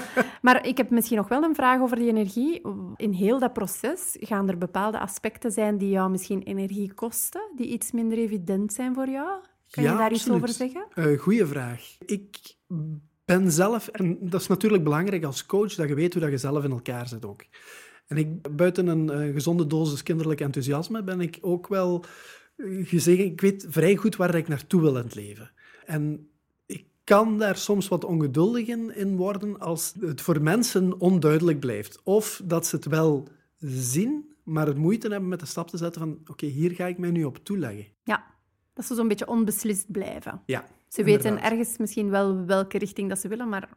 Maar 0.43 0.67
ik 0.67 0.77
heb 0.77 0.91
misschien 0.91 1.17
nog 1.17 1.29
wel 1.29 1.43
een 1.43 1.55
vraag 1.55 1.81
over 1.81 1.97
die 1.97 2.09
energie. 2.09 2.63
In 2.97 3.13
heel 3.13 3.39
dat 3.39 3.53
proces 3.53 4.17
gaan 4.21 4.49
er 4.49 4.59
bepaalde 4.59 4.99
aspecten 4.99 5.51
zijn 5.53 5.79
die 5.79 5.89
jou 5.91 6.11
misschien 6.11 6.43
energie 6.43 6.93
kosten, 6.95 7.41
die 7.57 7.67
iets 7.67 7.93
minder 7.93 8.19
evident 8.19 8.73
zijn 8.73 8.95
voor 8.95 9.09
jou? 9.09 9.41
Kan 9.71 9.83
Ja, 9.85 9.91
je 9.91 9.97
daar 9.97 10.11
absoluut. 10.11 10.23
iets 10.27 10.31
over 10.31 10.49
zeggen? 10.49 10.87
Eh 10.95 11.19
goeie 11.21 11.47
vraag. 11.47 11.97
Ik 12.07 12.55
ben 13.25 13.53
zelf, 13.53 13.89
en 13.89 14.19
dat 14.21 14.41
is 14.41 14.47
natuurlijk 14.47 14.85
belangrijk 14.85 15.25
als 15.25 15.47
coach, 15.47 15.75
dat 15.75 15.89
je 15.89 15.95
weet 15.95 16.13
hoe 16.13 16.23
dat 16.23 16.31
je 16.31 16.39
zelf 16.39 16.65
in 16.65 16.71
elkaar 16.71 17.09
zit 17.09 17.27
ook. 17.27 17.45
En 18.07 18.17
ik, 18.17 18.57
buiten 18.57 18.87
een 18.87 19.11
eh, 19.11 19.33
gezonde 19.33 19.67
dosis 19.67 20.03
kinderlijk 20.03 20.41
enthousiasme, 20.41 21.03
ben 21.05 21.21
ik 21.21 21.39
ook 21.41 21.69
wel 21.69 22.05
gezegd, 22.83 23.19
ik 23.19 23.41
weet 23.41 23.67
vrij 23.69 23.97
goed 23.97 24.17
waar 24.17 24.35
ik 24.35 24.49
naartoe 24.49 24.81
wil 24.81 24.97
in 24.97 25.05
het 25.05 25.15
leven. 25.15 25.51
En 25.85 26.29
ik 26.67 26.87
kan 27.05 27.39
daar 27.39 27.57
soms 27.57 27.89
wat 27.89 28.05
ongeduldig 28.05 28.67
in, 28.67 29.17
worden 29.17 29.59
als 29.59 29.95
het 30.01 30.21
voor 30.21 30.43
mensen 30.43 31.01
onduidelijk 31.01 31.61
blijft. 31.61 32.01
Of 32.03 32.43
dat 32.45 32.67
ze 32.67 32.77
het 32.77 32.85
wel 32.85 33.29
zien, 33.59 34.35
maar 34.43 34.67
het 34.67 34.77
moeite 34.77 35.09
hebben 35.09 35.29
met 35.29 35.41
de 35.41 35.47
stap 35.47 35.69
te 35.69 35.77
zetten 35.77 36.01
van 36.01 36.19
oké, 36.27 36.47
hier 36.47 36.71
ga 36.71 36.87
ik 36.87 36.99
mij 36.99 37.11
nu 37.11 37.25
op 37.25 37.45
toeleggen. 37.45 37.87
Ja, 38.05 38.25
dat 38.73 38.85
ze 38.85 38.95
zo'n 38.95 39.09
beetje 39.09 39.29
onbeslist 39.29 39.93
blijven. 39.93 40.43
Ja, 40.47 40.65
Ze 40.93 41.05
weten 41.05 41.43
ergens 41.43 41.79
misschien 41.79 42.11
wel 42.11 42.45
welke 42.45 42.79
richting 42.79 43.09
dat 43.09 43.19
ze 43.19 43.29
willen, 43.29 43.49
maar 43.49 43.69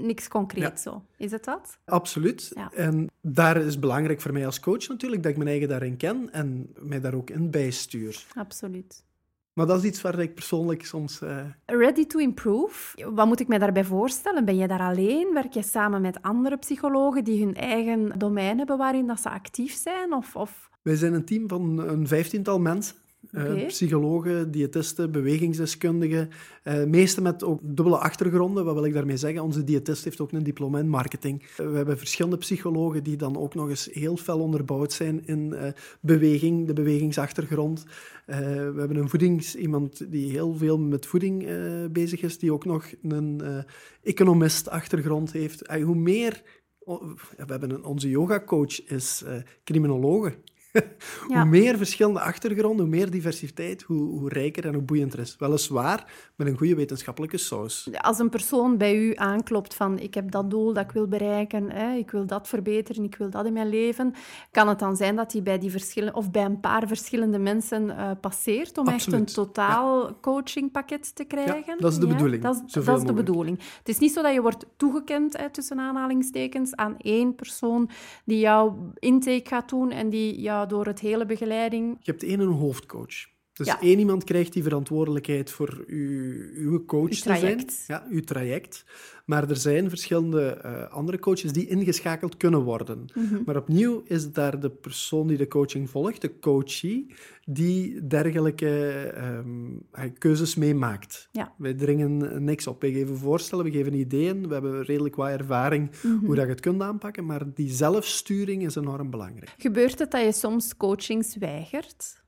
niks 0.00 0.28
concreet 0.28 0.62
Ja. 0.62 0.76
zo. 0.76 1.02
Is 1.16 1.30
het 1.30 1.44
dat? 1.44 1.78
Absoluut. 1.84 2.50
Ja. 2.54 2.70
En 2.74 3.06
daar 3.20 3.56
is 3.56 3.78
belangrijk 3.78 4.20
voor 4.20 4.32
mij 4.32 4.46
als 4.46 4.60
coach 4.60 4.88
natuurlijk 4.88 5.22
dat 5.22 5.30
ik 5.30 5.36
mijn 5.38 5.48
eigen 5.50 5.68
daarin 5.68 5.96
ken 5.96 6.28
en 6.32 6.72
mij 6.80 7.00
daar 7.00 7.14
ook 7.14 7.30
in 7.30 7.50
bijstuur. 7.50 8.24
Absoluut. 8.34 9.04
Maar 9.52 9.66
dat 9.66 9.78
is 9.78 9.84
iets 9.84 10.00
waar 10.00 10.18
ik 10.18 10.34
persoonlijk 10.34 10.84
soms... 10.86 11.20
eh, 11.20 11.36
Ready 11.66 12.06
to 12.06 12.18
improve. 12.18 13.04
Wat 13.14 13.26
moet 13.26 13.40
ik 13.40 13.48
mij 13.48 13.58
daarbij 13.58 13.84
voorstellen? 13.84 14.44
Ben 14.44 14.56
je 14.56 14.68
daar 14.68 14.80
alleen? 14.80 15.30
Werk 15.34 15.52
je 15.52 15.62
samen 15.62 16.00
met 16.00 16.22
andere 16.22 16.56
psychologen 16.56 17.24
die 17.24 17.44
hun 17.44 17.54
eigen 17.54 18.18
domein 18.18 18.58
hebben 18.58 18.78
waarin 18.78 19.06
dat 19.06 19.20
ze 19.20 19.30
actief 19.30 19.74
zijn? 19.74 20.12
Of, 20.12 20.36
of... 20.36 20.70
Wij 20.82 20.96
zijn 20.96 21.14
een 21.14 21.24
team 21.24 21.48
van 21.48 21.78
een 21.78 22.06
vijftiental 22.06 22.58
mensen. 22.60 22.96
Eh, 23.30 23.66
psychologen, 23.66 24.50
diëtisten, 24.50 25.12
bewegingsdeskundigen. 25.12 26.30
eh 26.62 26.84
meeste 26.84 27.22
met 27.22 27.44
ook 27.44 27.60
dubbele 27.62 27.98
achtergronden. 27.98 28.64
Wat 28.64 28.74
wil 28.74 28.84
ik 28.84 28.92
daarmee 28.92 29.16
zeggen? 29.16 29.42
Onze 29.42 29.64
diëtist 29.64 30.04
heeft 30.04 30.20
ook 30.20 30.32
een 30.32 30.42
diploma 30.42 30.78
in 30.78 30.88
marketing. 30.88 31.42
Eh, 31.42 31.70
we 31.70 31.76
hebben 31.76 31.98
verschillende 31.98 32.36
psychologen 32.36 33.02
die 33.02 33.16
dan 33.16 33.36
ook 33.36 33.54
nog 33.54 33.68
eens 33.68 33.88
heel 33.92 34.16
fel 34.16 34.40
onderbouwd 34.40 34.92
zijn 34.92 35.26
in 35.26 35.54
beweging, 36.00 36.66
de 36.66 36.72
bewegingsachtergrond. 36.72 37.84
We 38.26 38.74
hebben 38.76 38.96
een 38.96 39.08
voedings... 39.08 39.56
iemand 39.56 40.12
die 40.12 40.30
heel 40.30 40.54
veel 40.54 40.78
met 40.78 41.06
voeding 41.06 41.46
bezig 41.92 42.22
is, 42.22 42.38
die 42.38 42.52
ook 42.52 42.64
nog 42.64 42.86
een 43.02 43.40
eh, 43.40 43.58
economist-achtergrond 44.02 45.32
heeft. 45.32 45.66
Hoe 45.82 45.94
meer... 45.94 46.42
we 46.84 47.44
hebben 47.46 47.70
een, 47.70 47.84
onze 47.84 48.08
yogacoach 48.08 48.86
is 48.86 49.22
eh 49.26 49.36
criminologe. 49.64 50.34
Ja. 51.28 51.40
Hoe 51.40 51.50
meer 51.50 51.76
verschillende 51.76 52.20
achtergronden, 52.20 52.86
hoe 52.86 52.96
meer 52.96 53.10
diversiteit, 53.10 53.82
hoe, 53.82 54.18
hoe 54.18 54.28
rijker 54.28 54.66
en 54.66 54.74
hoe 54.74 54.82
boeiender 54.82 55.18
is. 55.18 55.36
Weliswaar 55.38 56.12
met 56.36 56.46
een 56.46 56.56
goede 56.56 56.74
wetenschappelijke 56.74 57.38
saus. 57.38 57.88
Als 57.92 58.18
een 58.18 58.28
persoon 58.28 58.76
bij 58.76 58.96
u 58.96 59.12
aanklopt 59.14 59.74
van 59.74 59.98
ik 59.98 60.14
heb 60.14 60.30
dat 60.30 60.50
doel 60.50 60.72
dat 60.72 60.84
ik 60.84 60.90
wil 60.90 61.08
bereiken, 61.08 61.70
hè, 61.70 61.94
ik 61.94 62.10
wil 62.10 62.26
dat 62.26 62.48
verbeteren, 62.48 63.04
ik 63.04 63.16
wil 63.16 63.30
dat 63.30 63.46
in 63.46 63.52
mijn 63.52 63.68
leven, 63.68 64.14
kan 64.50 64.68
het 64.68 64.78
dan 64.78 64.96
zijn 64.96 65.16
dat 65.16 65.32
hij 65.32 65.42
bij 65.42 65.58
die 65.58 65.70
verschillende 65.70 66.16
of 66.16 66.30
bij 66.30 66.44
een 66.44 66.60
paar 66.60 66.86
verschillende 66.86 67.38
mensen 67.38 67.90
eh, 67.90 68.10
passeert 68.20 68.78
om 68.78 68.88
echt 68.88 69.12
een 69.12 69.24
totaal 69.24 70.20
coachingpakket 70.20 71.14
te 71.14 71.24
krijgen? 71.24 71.78
dat 71.78 71.92
is 71.92 71.98
de 71.98 72.06
bedoeling, 72.06 72.42
Dat 72.42 72.54
is, 72.54 72.72
zoveel 72.72 72.92
dat 72.92 73.02
is 73.02 73.08
de 73.08 73.14
bedoeling. 73.14 73.58
Het 73.78 73.88
is 73.88 73.98
niet 73.98 74.12
zo 74.12 74.22
dat 74.22 74.32
je 74.32 74.42
wordt 74.42 74.66
toegekend, 74.76 75.36
hè, 75.36 75.50
tussen 75.50 75.78
aanhalingstekens, 75.78 76.74
aan 76.74 76.96
één 76.98 77.34
persoon 77.34 77.90
die 78.24 78.38
jouw 78.38 78.92
intake 78.98 79.48
gaat 79.48 79.68
doen 79.68 79.90
en 79.90 80.08
die 80.08 80.40
jou 80.40 80.67
door 80.68 80.86
het 80.86 81.00
hele 81.00 81.26
begeleiding... 81.26 81.96
Je 82.00 82.10
hebt 82.10 82.22
één 82.22 82.40
een 82.40 82.52
hoofdcoach. 82.52 83.36
Dus 83.58 83.66
Ja. 83.66 83.80
één 83.80 83.98
iemand 83.98 84.24
krijgt 84.24 84.52
die 84.52 84.62
verantwoordelijkheid 84.62 85.50
voor 85.50 85.84
uw, 85.86 86.32
uw 86.54 86.84
coach 86.84 87.02
Uw 87.02 87.08
te 87.16 87.36
zijn. 87.36 87.64
Ja, 87.86 88.06
uw 88.10 88.20
traject. 88.20 88.84
Maar 89.24 89.50
er 89.50 89.56
zijn 89.56 89.88
verschillende 89.88 90.42
eh, 90.50 90.90
andere 90.90 91.18
coaches 91.18 91.52
die 91.52 91.66
ingeschakeld 91.66 92.36
kunnen 92.36 92.62
worden. 92.62 93.04
Mhm. 93.14 93.42
Maar 93.46 93.56
opnieuw 93.56 94.02
is 94.04 94.32
daar 94.32 94.60
de 94.60 94.70
persoon 94.70 95.26
die 95.26 95.36
de 95.36 95.48
coaching 95.48 95.90
volgt, 95.90 96.20
de 96.20 96.38
coachee, 96.38 97.06
die 97.44 98.06
dergelijke 98.06 98.90
ehm, 99.14 100.10
keuzes 100.18 100.54
meemaakt. 100.54 101.28
Ja. 101.32 101.52
Wij 101.58 101.74
dringen 101.74 102.44
niks 102.44 102.66
op. 102.66 102.80
Wij 102.80 102.92
geven 102.92 103.16
voorstellen, 103.16 103.64
we 103.64 103.70
geven 103.70 103.94
ideeën, 103.94 104.48
we 104.48 104.52
hebben 104.52 104.82
redelijk 104.82 105.16
wat 105.16 105.28
ervaring 105.28 105.90
Mhm. 106.02 106.24
hoe 106.26 106.34
dat 106.34 106.44
je 106.44 106.50
het 106.50 106.60
kunt 106.60 106.82
aanpakken, 106.82 107.26
maar 107.26 107.42
die 107.54 107.70
zelfsturing 107.70 108.64
is 108.66 108.76
enorm 108.76 109.10
belangrijk. 109.10 109.54
Gebeurt 109.58 109.98
het 109.98 110.10
dat 110.10 110.24
je 110.24 110.32
soms 110.32 110.76
coachings 110.76 111.36
weigert? 111.36 112.26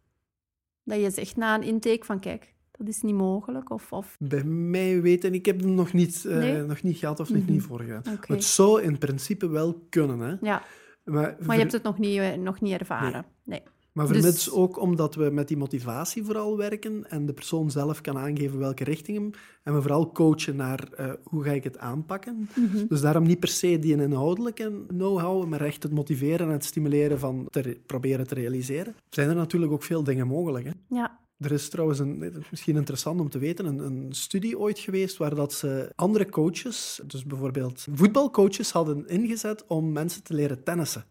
Dat 0.90 1.00
je 1.00 1.11
zegt 1.11 1.37
na 1.37 1.54
een 1.54 1.62
intake 1.62 2.04
van 2.04 2.20
kijk, 2.20 2.54
dat 2.73 2.88
is 2.88 3.02
niet 3.02 3.14
mogelijk? 3.14 3.70
Of, 3.70 3.92
of... 3.92 4.16
Bij 4.18 4.44
mij 4.44 5.00
weten, 5.02 5.35
ik 5.35 5.47
heb 5.47 5.56
het 5.56 5.66
nog 5.68 5.92
niet, 5.92 6.25
eh, 6.25 6.37
Nee? 6.37 6.62
nog 6.62 6.82
niet 6.82 6.97
gehad 6.99 7.20
of 7.20 7.30
nog 7.30 7.42
Mhm. 7.42 7.52
niet 7.52 7.62
voorgegaan. 7.62 8.02
Oké. 8.14 8.32
Het 8.32 8.44
zou 8.44 8.82
in 8.82 8.99
principe 8.99 9.49
wel 9.49 9.87
kunnen, 9.88 10.18
hè. 10.18 10.35
Ja, 10.40 10.62
Maar, 11.04 11.37
maar 11.40 11.54
je 11.56 11.61
hebt 11.61 11.73
het 11.73 11.82
nog 11.82 11.99
niet, 11.99 12.18
eh, 12.18 12.32
nog 12.35 12.61
niet 12.61 12.73
ervaren. 12.80 13.25
Nee. 13.44 13.62
Maar 13.92 14.06
dus- 14.06 14.16
vermits 14.16 14.50
ook 14.50 14.80
omdat 14.80 15.14
we 15.14 15.30
met 15.30 15.49
die 15.49 15.56
motivatie 15.56 16.25
vooral 16.25 16.56
werken 16.56 17.11
en 17.11 17.26
de 17.26 17.32
persoon 17.32 17.70
zelf 17.70 18.00
kan 18.00 18.18
aangeven 18.18 18.59
welke 18.59 18.85
richting 18.85 19.37
en 19.62 19.75
we 19.75 19.80
vooral 19.80 20.12
coachen 20.12 20.56
naar 20.56 20.88
eh, 20.92 21.12
hoe 21.25 21.42
ga 21.44 21.50
ik 21.50 21.64
het 21.64 21.78
aanpakken. 21.78 22.49
Mhm. 22.56 22.87
Dus 22.88 23.00
daarom 23.00 23.23
niet 23.26 23.40
per 23.40 23.49
se 23.49 23.78
die 23.78 23.97
inhoudelijke 24.02 24.85
know-how, 24.88 25.47
maar 25.47 25.61
echt 25.61 25.82
het 25.82 25.92
motiveren 25.92 26.47
en 26.47 26.52
het 26.52 26.64
stimuleren 26.64 27.18
van 27.18 27.47
te 27.50 27.61
re- 27.61 27.78
proberen 27.87 28.26
te 28.26 28.35
realiseren. 28.35 28.94
Zijn 29.11 29.28
er 29.28 29.35
natuurlijk 29.35 29.73
ook 29.73 29.82
veel 29.82 30.04
dingen 30.04 30.26
mogelijk, 30.26 30.64
hè. 30.64 30.73
Ja, 30.88 31.18
Er 31.38 31.52
is 31.52 31.68
trouwens, 31.68 31.99
een, 31.99 32.44
misschien 32.50 32.76
interessant 32.76 33.20
om 33.20 33.28
te 33.30 33.38
weten, 33.38 33.66
een, 33.66 33.78
een 33.78 34.06
studie 34.12 34.59
ooit 34.59 34.78
geweest 34.78 35.16
waar 35.16 35.35
dat 35.35 35.52
ze 35.52 35.92
andere 35.94 36.28
coaches, 36.28 37.00
dus 37.06 37.25
bijvoorbeeld 37.25 37.87
voetbalcoaches, 37.92 38.70
hadden 38.70 39.09
ingezet 39.09 39.64
om 39.66 39.92
mensen 39.92 40.23
te 40.23 40.35
leren 40.35 40.62
tennissen. 40.64 41.04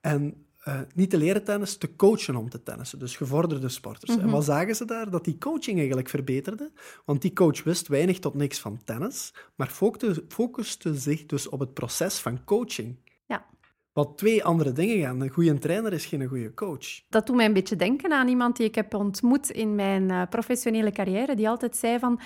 En 0.00 0.41
eh, 0.62 0.80
niet 0.94 1.10
te 1.10 1.16
leren 1.16 1.44
tennissen, 1.44 1.78
te 1.78 1.96
coachen 1.96 2.36
om 2.36 2.48
te 2.48 2.62
tennissen. 2.62 2.98
Dus 2.98 3.16
gevorderde 3.16 3.68
sporters. 3.68 4.16
En 4.16 4.30
wat 4.30 4.44
zagen 4.44 4.76
ze 4.76 4.84
daar? 4.84 5.10
Dat 5.10 5.24
die 5.24 5.38
coaching 5.38 5.78
eigenlijk 5.78 6.08
verbeterde. 6.08 6.72
Want 7.04 7.22
die 7.22 7.32
coach 7.32 7.62
wist 7.62 7.88
weinig 7.88 8.18
tot 8.18 8.34
niks 8.34 8.58
van 8.60 8.84
tennis, 8.84 9.34
maar 9.54 9.68
focuste, 9.68 10.24
focuste 10.28 10.94
zich 10.94 11.26
dus 11.26 11.48
op 11.48 11.60
het 11.60 11.74
proces 11.74 12.18
van 12.18 12.44
coaching. 12.44 12.96
ja. 13.26 13.50
Wat 13.92 14.18
twee 14.18 14.44
andere 14.44 14.72
dingen 14.72 15.00
gaan. 15.00 15.20
Een 15.20 15.30
goede 15.30 15.58
trainer 15.58 15.92
is 15.92 16.06
geen 16.06 16.26
goede 16.26 16.54
coach. 16.54 17.00
Dat 17.08 17.26
doet 17.26 17.36
mij 17.36 17.46
een 17.46 17.52
beetje 17.52 17.76
denken 17.76 18.12
aan 18.12 18.28
iemand 18.28 18.56
die 18.56 18.66
ik 18.66 18.74
heb 18.74 18.94
ontmoet 18.94 19.50
in 19.50 19.74
mijn 19.74 20.10
eh, 20.10 20.22
professionele 20.30 20.92
carrière, 20.92 21.36
die 21.36 21.48
altijd 21.48 21.76
zei 21.76 21.98
van... 21.98 22.20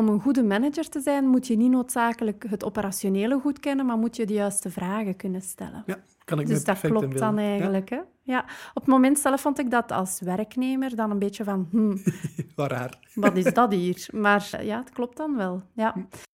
Om 0.00 0.08
een 0.08 0.20
goede 0.20 0.42
manager 0.42 0.88
te 0.88 1.00
zijn, 1.00 1.26
moet 1.26 1.46
je 1.46 1.56
niet 1.56 1.70
noodzakelijk 1.70 2.44
het 2.48 2.64
operationele 2.64 3.38
goed 3.38 3.60
kennen, 3.60 3.86
maar 3.86 3.96
moet 3.98 4.16
je 4.16 4.26
de 4.26 4.32
juiste 4.32 4.70
vragen 4.70 5.16
kunnen 5.16 5.40
stellen. 5.40 5.82
Ja, 5.86 5.98
kan 6.24 6.40
ik 6.40 6.46
Dus 6.46 6.64
dat 6.64 6.80
klopt 6.80 7.18
dan 7.18 7.34
Ja. 7.36 7.40
eigenlijk. 7.40 7.88
Hè? 7.90 8.00
Ja. 8.22 8.40
Op 8.74 8.82
het 8.82 8.86
moment 8.86 9.18
zelf 9.18 9.40
vond 9.40 9.58
ik 9.58 9.70
dat 9.70 9.92
als 9.92 10.20
werknemer 10.20 10.96
dan 10.96 11.10
een 11.10 11.18
beetje 11.18 11.44
van... 11.44 11.68
Hmm, 11.70 12.02
Wat 12.56 12.70
raar. 12.70 12.98
Wat 13.14 13.36
is 13.36 13.54
dat 13.54 13.72
hier? 13.72 14.08
Maar 14.12 14.48
eh, 14.52 14.66
ja, 14.66 14.78
het 14.78 14.90
klopt 14.90 15.16
dan 15.16 15.36
wel. 15.36 15.62
Ja. 15.72 15.94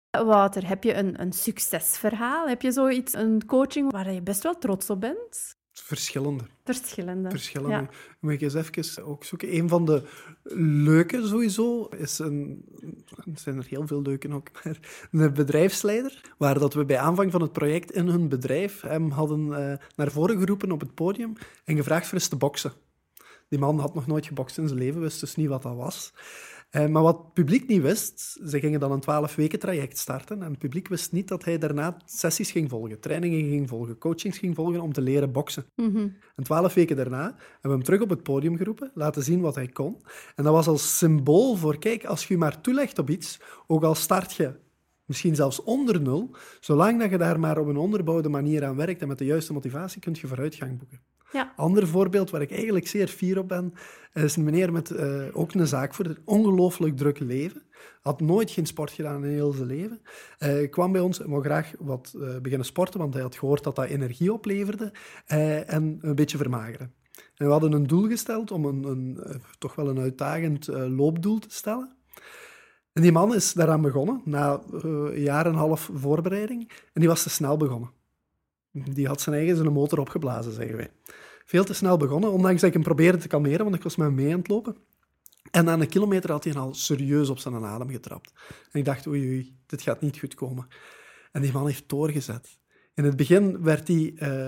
Wouter, 0.10 0.68
heb 0.68 0.84
je 0.84 0.94
een, 0.96 1.22
een 1.22 1.34
succesverhaal? 1.34 2.48
Heb 2.48 2.62
je 2.62 2.72
zoiets, 2.72 3.14
een 3.14 3.46
coaching 3.46 3.92
waar 3.92 4.12
je 4.12 4.22
best 4.22 4.44
wel 4.44 4.58
trots 4.58 4.90
op 4.90 5.00
bent? 5.02 5.56
Verschillende. 5.84 6.44
Verschillende. 6.64 7.30
verschillende. 7.30 7.76
Ja. 7.76 7.90
Moet 8.20 8.32
ik 8.32 8.42
eens 8.42 8.54
even 8.54 9.06
ook 9.06 9.24
zoeken. 9.24 9.56
Een 9.56 9.70
van 9.70 9.86
de 9.86 10.04
leuke 10.84 11.28
sowieso 11.28 11.86
is 11.86 12.20
een... 12.20 12.66
Er 13.16 13.40
zijn 13.40 13.58
er 13.58 13.66
heel 13.66 13.88
veel 13.88 14.02
leuke 14.02 14.34
ook, 14.34 14.48
maar 14.64 14.80
een 15.12 15.34
bedrijfsleider, 15.34 16.22
waar 16.38 16.60
dat 16.60 16.74
we 16.74 16.86
bij 16.86 17.00
aanvang 17.00 17.32
van 17.32 17.42
het 17.42 17.52
project 17.52 17.92
in 17.92 18.08
hun 18.08 18.30
bedrijf 18.30 18.82
hem 18.82 19.10
hadden 19.10 19.72
eh, 19.72 19.78
naar 19.96 20.12
voren 20.12 20.40
geroepen 20.40 20.72
op 20.72 20.80
het 20.80 20.94
podium 20.94 21.34
en 21.64 21.76
gevraagd 21.76 22.06
voor 22.06 22.18
eens 22.18 22.28
te 22.28 22.36
boksen. 22.36 22.74
Die 23.50 23.60
man 23.60 23.80
had 23.80 23.94
nog 23.94 24.08
nooit 24.08 24.26
gebokst 24.26 24.58
in 24.58 24.68
zijn 24.68 24.80
leven, 24.80 25.02
wist 25.02 25.20
dus 25.20 25.36
niet 25.36 25.48
wat 25.48 25.62
dat 25.62 25.76
was. 25.76 26.14
Eh, 26.72 26.88
maar 26.88 27.02
wat 27.04 27.18
het 27.18 27.34
publiek 27.34 27.68
niet 27.68 27.82
wist, 27.82 28.40
ze 28.46 28.60
gingen 28.60 28.80
dan 28.80 28.92
een 28.92 29.00
12 29.00 29.36
weken 29.36 29.60
traject 29.60 29.98
starten 29.98 30.44
en 30.44 30.50
het 30.50 30.60
publiek 30.60 30.88
wist 30.88 31.12
niet 31.12 31.28
dat 31.28 31.46
hij 31.46 31.58
daarna 31.58 31.98
sessies 32.06 32.52
ging 32.52 32.70
volgen, 32.70 33.00
trainingen 33.00 33.50
ging 33.50 33.70
volgen, 33.70 33.98
coachings 33.98 34.38
ging 34.38 34.56
volgen 34.56 34.82
om 34.82 34.94
te 34.94 35.02
leren 35.02 35.32
boksen. 35.32 35.66
Mhm. 35.76 36.08
En 36.36 36.44
twaalf 36.44 36.74
weken 36.74 36.96
daarna 36.96 37.24
hebben 37.24 37.60
we 37.62 37.70
hem 37.70 37.84
terug 37.84 38.02
op 38.02 38.10
het 38.10 38.24
podium 38.24 38.58
geroepen, 38.58 38.92
laten 38.94 39.24
zien 39.24 39.42
wat 39.42 39.56
hij 39.56 39.68
kon. 39.68 40.02
En 40.36 40.44
dat 40.44 40.54
was 40.54 40.68
als 40.68 40.98
symbool 40.98 41.56
voor, 41.56 41.78
kijk, 41.78 42.06
als 42.06 42.28
je 42.28 42.34
je 42.34 42.40
maar 42.40 42.62
toelegt 42.62 43.00
op 43.00 43.10
iets, 43.10 43.40
ook 43.68 43.84
al 43.84 43.96
start 43.96 44.34
je 44.34 44.54
misschien 45.06 45.36
zelfs 45.36 45.64
onder 45.64 46.02
nul, 46.02 46.36
zolang 46.60 47.00
dat 47.00 47.10
je 47.10 47.18
daar 47.18 47.40
maar 47.40 47.58
op 47.58 47.68
een 47.68 47.78
onderbouwde 47.78 48.30
manier 48.30 48.66
aan 48.66 48.76
werkt 48.76 49.02
en 49.02 49.08
met 49.08 49.18
de 49.18 49.26
juiste 49.26 49.54
motivatie, 49.54 50.02
kun 50.02 50.16
je 50.22 50.28
vooruitgang 50.28 50.78
boeken. 50.78 51.02
Ja. 51.32 51.54
Ander 51.56 51.88
voorbeeld 51.88 52.30
waar 52.30 52.42
ik 52.42 52.52
eigenlijk 52.52 52.88
zeer 52.88 53.08
fier 53.08 53.40
op 53.40 53.48
ben, 53.48 53.74
is 54.14 54.36
een 54.36 54.44
meneer 54.44 54.72
met 54.72 54.92
eh, 54.92 55.24
ook 55.34 55.54
een 55.54 55.68
zaak 55.68 55.94
voor 55.94 56.06
een 56.06 56.18
ongelooflijk 56.26 56.98
druk 56.98 57.20
leven. 57.20 57.64
Had 58.02 58.22
nooit 58.22 58.52
geen 58.52 58.66
sport 58.66 58.92
gedaan 58.92 59.26
in 59.26 59.32
heel 59.32 59.52
zijn 59.52 59.68
leven. 59.68 60.02
Hij 60.38 60.70
kwam 60.70 60.92
bij 60.92 61.02
ons 61.02 61.22
en 61.22 61.30
wou 61.30 61.44
graag 61.44 61.74
wat 61.80 62.14
eh, 62.16 62.38
beginnen 62.42 62.68
sporten, 62.68 63.00
want 63.00 63.14
hij 63.14 63.24
had 63.24 63.36
gehoord 63.36 63.64
dat 63.64 63.76
dat 63.76 63.86
energie 63.86 64.34
opleverde 64.34 64.94
en 65.66 65.98
een 66.02 66.16
beetje 66.16 66.38
vermageren. 66.38 66.94
En 67.36 67.46
we 67.46 67.52
hadden 67.52 67.72
een 67.72 67.88
doel 67.88 68.08
gesteld 68.08 68.52
om 68.52 68.66
een, 68.66 68.84
een 68.84 69.42
toch 69.60 69.76
wel 69.76 69.90
een 69.90 70.00
uitdagend 70.00 70.68
loopdoel 70.68 71.40
te 71.40 71.52
stellen. 71.52 71.96
En 72.94 73.02
die 73.02 73.12
man 73.12 73.36
is 73.36 73.54
daaraan 73.54 73.82
begonnen, 73.82 74.22
na 74.26 74.62
een 74.72 75.20
jaar 75.22 75.46
en 75.46 75.52
een 75.52 75.58
half 75.58 75.90
voorbereiding, 75.94 76.70
en 76.70 77.02
die 77.02 77.10
was 77.10 77.24
te 77.24 77.30
snel 77.30 77.58
begonnen. 77.58 78.01
Die 78.72 79.08
had 79.08 79.22
zijn 79.22 79.36
eigen 79.36 79.56
zijn 79.56 79.74
motor 79.74 80.00
opgeblazen, 80.00 80.54
zeggen 80.54 80.78
wij. 80.78 80.92
Veel 81.46 81.64
te 81.64 81.74
snel 81.74 81.98
begonnen, 81.98 82.32
ondanks 82.32 82.60
dat 82.60 82.70
ik 82.70 82.76
hem 82.76 82.84
probeerde 82.84 83.18
te 83.18 83.28
kalmeren, 83.28 83.64
want 83.64 83.76
ik 83.76 83.84
was 83.84 83.96
met 83.96 84.08
hem 84.08 84.16
mee 84.16 84.32
aan 84.32 84.40
het 84.40 84.48
lopen. 84.48 84.76
En 85.52 85.66
na 85.66 85.74
een 85.74 85.88
kilometer 85.88 86.32
had 86.32 86.44
hij 86.44 86.54
al 86.54 86.74
serieus 86.74 87.30
op 87.30 87.40
zijn 87.40 87.66
adem 87.66 87.90
getrapt. 87.90 88.34
En 88.72 88.80
ik 88.80 88.86
dacht, 88.86 89.08
oei, 89.08 89.28
oei, 89.28 89.56
dit 89.66 89.82
gaat 89.82 90.02
niet 90.02 90.20
goed 90.20 90.34
komen. 90.34 90.68
En 91.32 91.42
die 91.42 91.52
man 91.52 91.66
heeft 91.66 91.90
doorgezet. 91.90 92.60
In 92.94 93.04
het 93.04 93.16
begin 93.16 93.64
werd 93.64 93.88
hij 93.88 94.14
eh, 94.16 94.48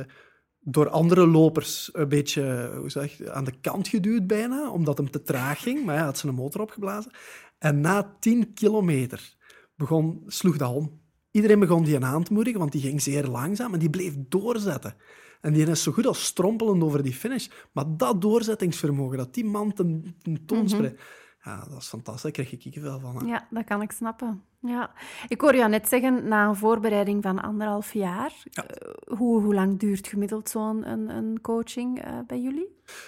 door 0.59 0.89
andere 0.89 1.27
lopers 1.27 1.89
een 1.93 2.09
beetje 2.09 2.73
hoe 2.77 2.89
zeg, 2.89 3.25
aan 3.25 3.43
de 3.43 3.59
kant 3.61 3.87
geduwd 3.87 4.27
bijna, 4.27 4.71
omdat 4.71 4.97
hem 4.97 5.11
te 5.11 5.23
traag 5.23 5.61
ging, 5.61 5.85
maar 5.85 5.95
hij 5.95 6.03
had 6.03 6.17
zijn 6.17 6.35
motor 6.35 6.61
opgeblazen. 6.61 7.11
En 7.57 7.81
na 7.81 8.15
10 8.19 8.53
kilometer 8.53 9.35
begon, 9.75 10.23
sloeg 10.27 10.57
dat 10.57 10.73
om. 10.73 11.01
Iedereen 11.33 11.59
begon 11.59 11.83
die 11.83 12.05
aan 12.05 12.23
te 12.23 12.33
moedigen, 12.33 12.59
want 12.59 12.71
die 12.71 12.81
ging 12.81 13.01
zeer 13.01 13.25
langzaam 13.27 13.73
en 13.73 13.79
die 13.79 13.89
bleef 13.89 14.13
doorzetten. 14.17 14.95
En 15.41 15.53
die 15.53 15.65
is 15.67 15.83
zo 15.83 15.91
goed 15.91 16.05
als 16.05 16.25
strompelend 16.25 16.83
over 16.83 17.03
die 17.03 17.13
finish. 17.13 17.47
Maar 17.71 17.85
dat 17.97 18.21
doorzettingsvermogen, 18.21 19.17
dat 19.17 19.33
die 19.33 19.45
man 19.45 19.73
ten, 19.73 20.15
ten 20.21 20.45
toon 20.45 20.69
spreidt, 20.69 21.01
ja, 21.43 21.65
dat 21.69 21.77
is 21.81 21.87
fantastisch. 21.87 22.21
Daar 22.23 22.31
krijg 22.31 22.51
ik 22.51 22.59
kippenvel 22.59 22.99
van. 22.99 23.15
hè. 23.17 23.25
Ja, 23.27 23.47
dat 23.49 23.63
kan 23.63 23.81
ik 23.81 23.91
snappen. 23.91 24.43
Ja. 24.59 24.91
Ik 25.27 25.41
hoor 25.41 25.55
jou 25.55 25.69
net 25.69 25.87
zeggen, 25.87 26.27
na 26.27 26.47
een 26.47 26.55
voorbereiding 26.55 27.23
van 27.23 27.41
anderhalf 27.41 27.93
jaar, 27.93 28.33
Ja. 28.43 28.65
eh, 28.67 29.17
hoe, 29.17 29.41
hoe 29.41 29.53
lang 29.53 29.79
duurt 29.79 30.07
gemiddeld 30.07 30.49
zo'n 30.49 30.89
een, 30.91 31.09
een 31.09 31.41
coaching 31.41 32.01
eh, 32.01 32.17
bij 32.27 32.41
jullie? 32.41 32.67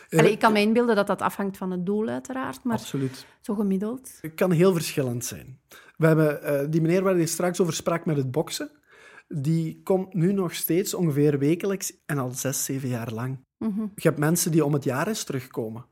Eh, 0.10 0.20
Allee, 0.20 0.32
ik 0.32 0.39
kan 0.39 0.53
me 0.53 0.60
inbeelden 0.60 0.96
dat 0.96 1.08
dat 1.08 1.22
afhangt 1.22 1.58
van 1.58 1.72
het 1.72 1.86
doel 1.86 2.08
uiteraard, 2.08 2.63
maar 2.63 2.77
Absoluut. 2.77 3.25
zo 3.41 3.53
gemiddeld. 3.55 4.17
Het 4.22 4.34
kan 4.36 4.51
heel 4.51 4.74
verschillend 4.74 5.25
zijn. 5.25 5.60
We 5.98 6.08
hebben 6.08 6.44
eh, 6.44 6.66
die 6.70 6.82
meneer 6.82 7.04
waar 7.04 7.18
je 7.18 7.25
straks 7.25 7.60
over 7.62 7.74
sprak 7.74 8.06
met 8.06 8.18
het 8.18 8.32
boksen, 8.32 8.72
die 9.28 9.82
komt 9.84 10.14
nu 10.14 10.34
nog 10.34 10.54
steeds 10.54 10.94
ongeveer 10.94 11.40
wekelijks 11.40 11.94
en 12.06 12.18
al 12.18 12.32
zes, 12.32 12.66
zeven 12.66 12.90
jaar 12.90 13.14
lang. 13.14 13.40
Mhm. 13.58 13.82
Je 13.82 14.08
hebt 14.08 14.20
mensen 14.20 14.52
die 14.52 14.66
om 14.66 14.74
het 14.74 14.84
jaar 14.84 15.08
eens 15.08 15.24
terugkomen. 15.24 15.86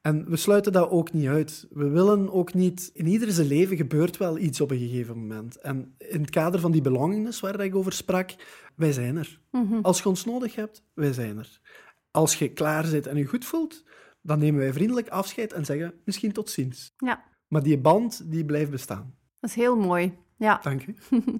En 0.00 0.30
we 0.30 0.36
sluiten 0.36 0.72
dat 0.72 0.90
ook 0.90 1.12
niet 1.12 1.26
uit. 1.26 1.66
We 1.70 1.88
willen 1.88 2.32
ook 2.32 2.54
niet... 2.54 2.90
In 2.92 3.06
ieder 3.06 3.32
zijn 3.32 3.46
leven 3.46 3.76
gebeurt 3.76 4.16
wel 4.16 4.38
iets 4.38 4.60
op 4.60 4.70
een 4.70 4.78
gegeven 4.78 5.18
moment. 5.18 5.56
En 5.56 5.94
in 5.98 6.20
het 6.20 6.30
kader 6.30 6.60
van 6.60 6.72
die 6.72 6.82
belongingness 6.82 7.40
waar 7.40 7.60
ik 7.60 7.74
over 7.74 7.92
sprak, 7.92 8.34
wij 8.76 8.92
zijn 8.92 9.16
er. 9.16 9.40
Mhm. 9.50 9.78
Als 9.82 10.02
je 10.02 10.08
ons 10.08 10.24
nodig 10.24 10.54
hebt, 10.54 10.82
wij 10.94 11.12
zijn 11.12 11.38
er. 11.38 11.60
Als 12.10 12.34
je 12.34 12.52
klaar 12.52 12.84
zit 12.84 13.06
en 13.06 13.16
je 13.16 13.24
goed 13.24 13.44
voelt, 13.44 13.84
dan 14.22 14.38
nemen 14.38 14.60
wij 14.60 14.72
vriendelijk 14.72 15.08
afscheid 15.08 15.52
en 15.52 15.64
zeggen 15.64 15.94
misschien 16.04 16.32
tot 16.32 16.50
ziens. 16.50 16.94
Ja, 16.96 17.24
Maar 17.48 17.62
die 17.62 17.78
band, 17.78 18.30
die 18.30 18.44
blijft 18.44 18.70
bestaan. 18.70 19.14
Dat 19.44 19.56
is 19.56 19.62
heel 19.62 19.76
mooi. 19.76 20.12
Ja. 20.36 20.60
Dank 20.62 20.86
u. 20.86 20.94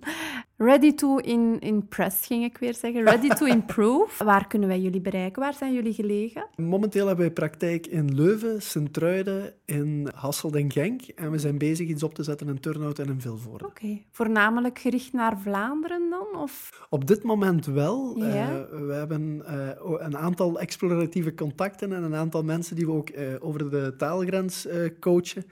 Ready 0.56 0.94
to 0.94 1.16
in, 1.16 1.60
impress, 1.60 2.26
ging 2.26 2.44
ik 2.44 2.58
weer 2.58 2.74
zeggen. 2.74 3.04
Ready 3.04 3.28
to 3.28 3.46
improve. 3.46 4.24
Waar 4.24 4.46
kunnen 4.46 4.68
wij 4.68 4.80
jullie 4.80 5.00
bereiken? 5.00 5.42
Waar 5.42 5.54
zijn 5.54 5.72
jullie 5.72 5.92
gelegen? 5.92 6.46
Momenteel 6.56 7.06
hebben 7.06 7.24
wij 7.24 7.34
praktijk 7.34 7.86
in 7.86 8.14
Leuven, 8.14 8.62
Sint-Truiden, 8.62 9.54
in 9.64 10.08
Hasselt 10.14 10.54
en 10.54 10.72
Genk. 10.72 11.02
En 11.02 11.30
we 11.30 11.38
zijn 11.38 11.58
bezig 11.58 11.88
iets 11.88 12.02
op 12.02 12.14
te 12.14 12.22
zetten 12.22 12.48
in 12.48 12.60
Turnhout 12.60 12.98
en 12.98 13.06
in 13.06 13.20
Vilvoorde. 13.20 13.66
Oké. 13.66 13.98
Voornamelijk 14.10 14.78
gericht 14.78 15.12
naar 15.12 15.38
Vlaanderen 15.38 16.10
dan? 16.10 16.42
Of... 16.42 16.86
Op 16.90 17.06
dit 17.06 17.22
moment 17.22 17.66
wel. 17.66 18.18
Ja. 18.18 18.24
Eh, 18.24 18.86
we 18.86 18.92
hebben 18.92 19.42
eh, 19.46 19.68
een 19.98 20.16
aantal 20.16 20.60
exploratieve 20.60 21.34
contacten 21.34 21.92
en 21.92 22.02
een 22.02 22.14
aantal 22.14 22.42
mensen 22.42 22.76
die 22.76 22.86
we 22.86 22.92
ook 22.92 23.08
eh, 23.08 23.26
over 23.40 23.70
de 23.70 23.94
taalgrens 23.96 24.66
eh, 24.66 24.90
coachen. 25.00 25.44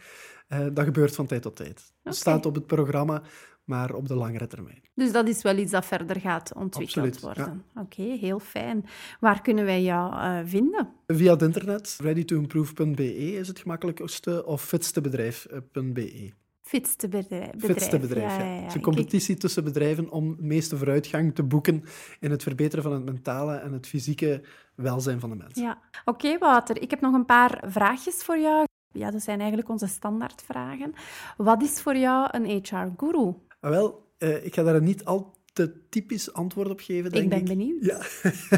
Eh, 0.53 0.67
dat 0.73 0.85
gebeurt 0.85 1.15
van 1.15 1.27
tijd 1.27 1.43
tot 1.43 1.57
tijd. 1.57 1.93
Het 2.03 2.17
staat 2.17 2.47
op 2.47 2.55
het 2.55 2.67
programma, 2.67 3.23
maar 3.65 3.95
op 3.95 4.09
de 4.09 4.15
langere 4.15 4.47
termijn. 4.47 4.83
Dus 4.95 5.12
dat 5.12 5.29
is 5.29 5.43
wel 5.43 5.57
iets 5.57 5.71
dat 5.71 5.85
verder 5.85 6.21
gaat 6.21 6.55
ontwikkeld 6.55 7.07
Absoluut, 7.07 7.37
ja. 7.37 7.45
worden. 7.45 7.65
Oké, 7.75 8.03
heel 8.03 8.38
fijn. 8.38 8.85
Waar 9.21 9.43
kunnen 9.43 9.65
wij 9.65 9.83
jou 9.83 10.15
eh, 10.15 10.38
vinden? 10.45 10.88
Via 11.07 11.33
het 11.33 11.43
internet, 11.43 11.99
readytoimprove.be 12.01 13.15
is 13.15 13.49
het 13.49 13.59
gemakkelijkste, 13.59 14.47
of 14.47 14.62
fitstebedrijf.be. 14.62 16.33
Fitste 16.62 17.09
bedrijf. 17.09 17.51
Fitste 17.59 17.99
bedrijf, 17.99 18.37
ja. 18.37 18.45
Het 18.45 18.69
is 18.69 18.75
een 18.75 18.81
competitie 18.81 19.37
tussen 19.37 19.65
bedrijven 19.65 20.11
om 20.11 20.37
de 20.37 20.43
meeste 20.43 20.77
vooruitgang 20.77 21.35
te 21.35 21.43
boeken 21.43 21.85
in 22.21 22.31
het 22.31 22.43
verbeteren 22.43 22.83
van 22.83 22.93
het 22.93 23.05
mentale 23.05 23.55
en 23.55 23.73
het 23.73 23.87
fysieke 23.87 24.43
welzijn 24.75 25.21
van 25.21 25.31
de 25.31 25.37
mensen. 25.37 25.62
Ja. 25.62 25.79
Oké, 26.05 26.38
Wouter. 26.38 26.83
Ik 26.83 26.91
heb 26.91 27.01
nog 27.01 27.15
een 27.15 27.25
paar 27.25 27.62
vraagjes 27.67 28.15
voor 28.15 28.38
jou. 28.38 28.65
Ja, 28.92 29.11
dat 29.11 29.22
zijn 29.22 29.38
eigenlijk 29.38 29.68
onze 29.68 29.87
standaardvragen. 29.87 30.92
Wat 31.37 31.62
is 31.62 31.81
voor 31.81 31.96
jou 31.96 32.28
een 32.31 32.44
HR-guru? 32.44 33.35
Maar 33.61 33.70
wel, 33.70 34.12
eh, 34.18 34.44
ik 34.44 34.55
ga 34.55 34.62
daar 34.62 34.74
een 34.74 34.85
niet 34.85 35.05
al 35.05 35.40
te 35.52 35.88
typisch 35.88 36.33
antwoord 36.33 36.70
op 36.70 36.81
geven, 36.81 37.11
denk 37.11 37.33
Ik 37.33 37.38
ik. 37.38 37.44
ben 37.44 37.57
benieuwd. 37.57 37.85
Ja, 37.85 37.98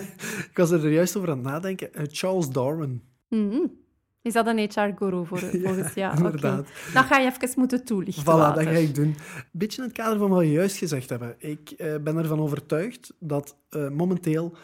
ik 0.50 0.52
was 0.54 0.70
er 0.70 0.92
juist 0.92 1.16
over 1.16 1.30
aan 1.30 1.36
het 1.38 1.46
nadenken. 1.46 1.94
Eh, 1.94 2.04
Charles 2.10 2.48
Darwin. 2.48 3.02
Mhm. 3.28 3.66
Is 4.22 4.32
dat 4.32 4.46
een 4.46 4.58
HR-guru 4.58 5.26
voor, 5.26 5.38
volgens 5.64 5.94
jou? 5.94 6.12
Oké. 6.12 6.24
inderdaad. 6.24 6.68
Dat 6.94 7.04
ga 7.04 7.18
je 7.18 7.30
even 7.30 7.48
moeten 7.56 7.84
toelichten, 7.84 8.22
Voilà, 8.24 8.54
dat 8.54 8.62
ga 8.62 8.70
ik 8.70 8.94
doen. 8.94 9.04
Een 9.04 9.16
beetje 9.52 9.82
in 9.82 9.88
het 9.88 9.96
kader 9.96 10.18
van 10.18 10.30
wat 10.30 10.38
we 10.38 10.50
juist 10.50 10.76
gezegd 10.76 11.08
hebben. 11.08 11.34
Ik 11.38 11.70
eh, 11.70 11.96
ben 12.02 12.16
ervan 12.16 12.40
overtuigd 12.40 13.14
dat 13.18 13.56
momenteel 13.92 14.56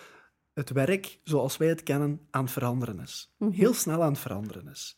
het 0.53 0.71
werk, 0.71 1.21
zoals 1.25 1.57
wij 1.57 1.69
het 1.69 1.83
kennen, 1.83 2.21
aan 2.31 2.43
het 2.43 2.53
veranderen 2.53 3.01
is. 3.01 3.35
Mhm. 3.39 3.51
Heel 3.51 3.75
snel 3.75 4.03
aan 4.03 4.11
het 4.13 4.19
veranderen 4.21 4.69
is. 4.69 4.97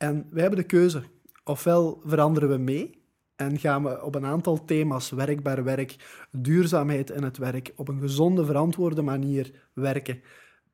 En 0.00 0.26
wij 0.30 0.40
hebben 0.40 0.60
de 0.60 0.66
keuze. 0.66 1.02
Ofwel 1.44 2.00
veranderen 2.04 2.48
we 2.48 2.56
mee 2.56 3.02
en 3.36 3.58
gaan 3.58 3.82
we 3.82 4.02
op 4.02 4.14
een 4.14 4.24
aantal 4.24 4.64
thema's, 4.64 5.10
werkbaar 5.10 5.64
werk, 5.64 5.96
duurzaamheid 6.30 7.10
in 7.10 7.22
het 7.22 7.36
werk, 7.36 7.72
op 7.76 7.88
een 7.88 8.00
gezonde, 8.00 8.44
verantwoorde 8.44 9.02
manier 9.02 9.68
werken, 9.72 10.22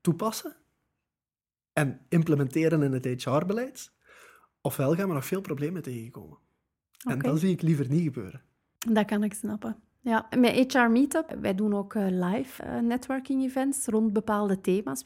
toepassen 0.00 0.56
en 1.72 2.00
implementeren 2.08 2.82
in 2.82 2.92
het 2.92 3.24
HR-beleid. 3.24 3.92
Ofwel 4.60 4.94
gaan 4.94 5.08
we 5.08 5.14
nog 5.14 5.26
veel 5.26 5.40
problemen 5.40 5.82
tegenkomen. 5.82 6.38
En 7.08 7.18
dat 7.18 7.38
zie 7.38 7.52
ik 7.52 7.62
liever 7.62 7.88
niet 7.88 8.02
gebeuren. 8.02 8.42
Dat 8.78 9.04
kan 9.04 9.22
ik 9.22 9.34
snappen. 9.34 9.76
Ja, 10.00 10.28
met 10.38 10.72
HR 10.72 10.90
Meetup, 10.90 11.36
wij 11.40 11.54
doen 11.54 11.74
ook 11.74 11.94
eh, 11.94 12.06
live 12.10 12.62
eh, 12.62 12.78
networking 12.78 13.42
events 13.42 13.86
rond 13.86 14.12
bepaalde 14.12 14.60
thema's. 14.60 15.04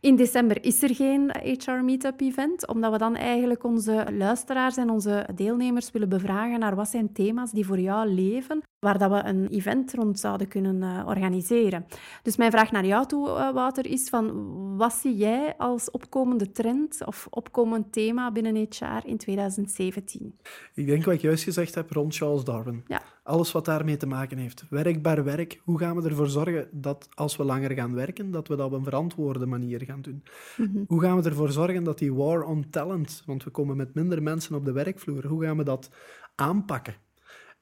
In 0.00 0.16
december 0.16 0.64
is 0.64 0.82
er 0.82 0.94
geen 0.94 1.30
HR 1.42 1.70
Meetup 1.70 2.20
event, 2.20 2.66
omdat 2.66 2.92
we 2.92 2.98
dan 2.98 3.16
eigenlijk 3.16 3.64
onze 3.64 4.06
luisteraars 4.12 4.76
en 4.76 4.90
onze 4.90 5.28
deelnemers 5.34 5.90
willen 5.90 6.08
bevragen 6.08 6.58
naar 6.58 6.74
wat 6.74 6.88
zijn 6.88 7.12
thema's 7.12 7.50
die 7.50 7.66
voor 7.66 7.78
jou 7.78 8.08
leven, 8.08 8.62
waar 8.78 8.98
dat 8.98 9.10
we 9.10 9.28
een 9.28 9.48
event 9.48 9.94
rond 9.94 10.20
zouden 10.20 10.48
kunnen 10.48 10.82
eh, 10.82 11.06
organiseren. 11.06 11.86
Dus 12.22 12.36
mijn 12.36 12.50
vraag 12.50 12.70
naar 12.70 12.86
jou 12.86 13.06
toe, 13.06 13.28
eh, 13.28 13.52
Wouter, 13.52 13.86
is 13.86 14.08
van 14.08 14.76
wat 14.76 14.92
zie 14.92 15.16
jij 15.16 15.54
als 15.56 15.90
opkomende 15.90 16.50
trend 16.50 17.06
of 17.06 17.26
opkomend 17.30 17.92
thema 17.92 18.32
binnen 18.32 18.56
HR 18.56 19.06
in 19.08 19.16
2017? 19.16 20.38
Ik 20.74 20.86
denk 20.86 21.04
wat 21.04 21.14
ik 21.14 21.20
juist 21.20 21.44
gezegd 21.44 21.74
heb 21.74 21.90
rond 21.90 22.16
Charles 22.16 22.44
Darwin. 22.44 22.84
Ja. 22.86 23.02
Alles 23.26 23.52
wat 23.52 23.64
daarmee 23.64 23.96
te 23.96 24.06
maken 24.06 24.38
heeft. 24.38 24.64
Werkbaar 24.70 25.24
werk. 25.24 25.60
Hoe 25.64 25.78
gaan 25.78 25.96
we 25.96 26.08
ervoor 26.08 26.28
zorgen 26.28 26.68
dat 26.72 27.08
als 27.14 27.36
we 27.36 27.44
langer 27.44 27.70
gaan 27.70 27.94
werken, 27.94 28.30
dat 28.30 28.48
we 28.48 28.56
dat 28.56 28.66
op 28.66 28.72
een 28.72 28.84
verantwoorde 28.84 29.46
manier 29.46 29.82
gaan 29.84 30.00
doen? 30.02 30.22
Mhm. 30.56 30.84
Hoe 30.86 31.00
gaan 31.00 31.22
we 31.22 31.28
ervoor 31.28 31.50
zorgen 31.50 31.84
dat 31.84 31.98
die 31.98 32.14
war 32.14 32.42
on 32.42 32.70
talent, 32.70 33.22
want 33.26 33.44
we 33.44 33.50
komen 33.50 33.76
met 33.76 33.94
minder 33.94 34.22
mensen 34.22 34.54
op 34.54 34.64
de 34.64 34.72
werkvloer, 34.72 35.26
hoe 35.26 35.44
gaan 35.44 35.56
we 35.56 35.64
dat 35.64 35.90
aanpakken? 36.34 36.94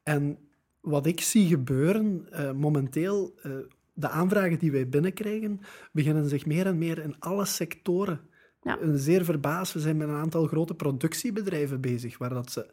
En 0.03 0.38
wat 0.81 1.07
ik 1.07 1.20
zie 1.20 1.46
gebeuren 1.48 2.27
eh, 2.31 2.53
momenteel, 2.53 3.35
eh, 3.42 3.53
de 3.92 4.09
aanvragen 4.09 4.59
die 4.59 4.72
wij 4.72 4.88
binnenkrijgen, 4.88 5.61
beginnen 5.92 6.29
zich 6.29 6.46
meer 6.46 6.66
en 6.66 6.79
meer 6.79 6.98
in 6.98 7.16
alle 7.18 7.44
sectoren 7.44 8.20
Ja. 8.62 8.81
een 8.81 8.98
zeer 8.98 9.24
verbaasd. 9.24 9.72
We 9.72 9.81
zijn 9.81 9.96
met 9.96 10.09
een 10.09 10.14
aantal 10.14 10.46
grote 10.46 10.74
productiebedrijven 10.74 11.81
bezig, 11.81 12.18
waar 12.18 12.31
dat 12.35 12.50
ze 12.53 12.70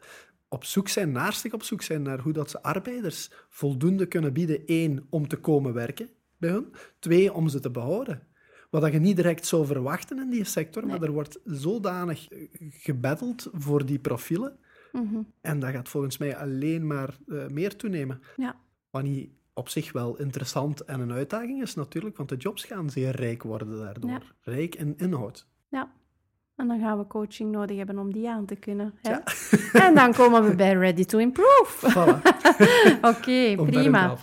op 0.52 0.64
zoek 0.64 0.88
zijn, 0.88 1.12
naastig 1.12 1.52
op 1.52 1.62
zoek 1.62 1.82
zijn 1.82 2.02
naar 2.02 2.20
hoe 2.20 2.32
dat 2.32 2.50
ze 2.50 2.62
arbeiders 2.62 3.30
voldoende 3.48 4.06
kunnen 4.06 4.32
bieden. 4.32 4.62
Eén, 4.66 5.06
om 5.10 5.28
te 5.28 5.36
komen 5.36 5.74
werken 5.74 6.08
bij 6.36 6.50
hun. 6.50 6.72
Twee, 6.98 7.32
om 7.32 7.48
ze 7.48 7.60
te 7.60 7.70
behouden. 7.70 8.22
Wat 8.70 8.80
dat 8.82 8.92
je 8.92 8.98
niet 8.98 9.16
direct 9.16 9.46
zou 9.46 9.66
verwachten 9.66 10.18
in 10.18 10.30
die 10.30 10.44
sector, 10.44 10.86
maar 10.86 11.02
er 11.02 11.12
wordt 11.12 11.40
zodanig 11.44 12.28
gebatteld 12.70 13.48
voor 13.52 13.86
die 13.86 13.98
profielen. 13.98 14.58
Mhm. 14.92 15.22
En 15.40 15.58
dat 15.58 15.70
gaat 15.70 15.88
volgens 15.88 16.18
mij 16.18 16.36
alleen 16.36 16.86
maar 16.86 17.18
eh, 17.26 17.46
meer 17.46 17.76
toenemen. 17.76 18.20
Ja. 18.36 18.56
Wat 18.90 19.02
niet 19.02 19.30
op 19.52 19.68
zich 19.68 19.92
wel 19.92 20.18
interessant 20.18 20.80
en 20.80 21.00
een 21.00 21.12
uitdaging 21.12 21.62
is 21.62 21.74
natuurlijk, 21.74 22.16
want 22.16 22.28
de 22.28 22.36
jobs 22.36 22.64
gaan 22.64 22.90
zeer 22.90 23.16
rijk 23.16 23.42
worden 23.42 23.78
daardoor. 23.78 24.10
Ja. 24.10 24.22
Rijk 24.40 24.74
in 24.74 24.94
inhoud. 24.96 25.46
ja. 25.68 25.92
En 26.56 26.68
dan 26.68 26.80
gaan 26.80 26.98
we 26.98 27.06
coaching 27.06 27.50
nodig 27.50 27.76
hebben 27.76 27.98
om 27.98 28.12
die 28.12 28.28
aan 28.28 28.46
te 28.46 28.56
kunnen. 28.56 28.94
Hè? 29.02 29.16
En 29.86 29.94
dan 29.94 30.12
komen 30.12 30.44
we 30.44 30.54
bij 30.54 30.72
Ready 30.72 31.04
to 31.04 31.18
Improve. 31.18 31.90
Voilà. 31.90 32.20
Oké, 33.16 33.54
prima. 33.54 34.16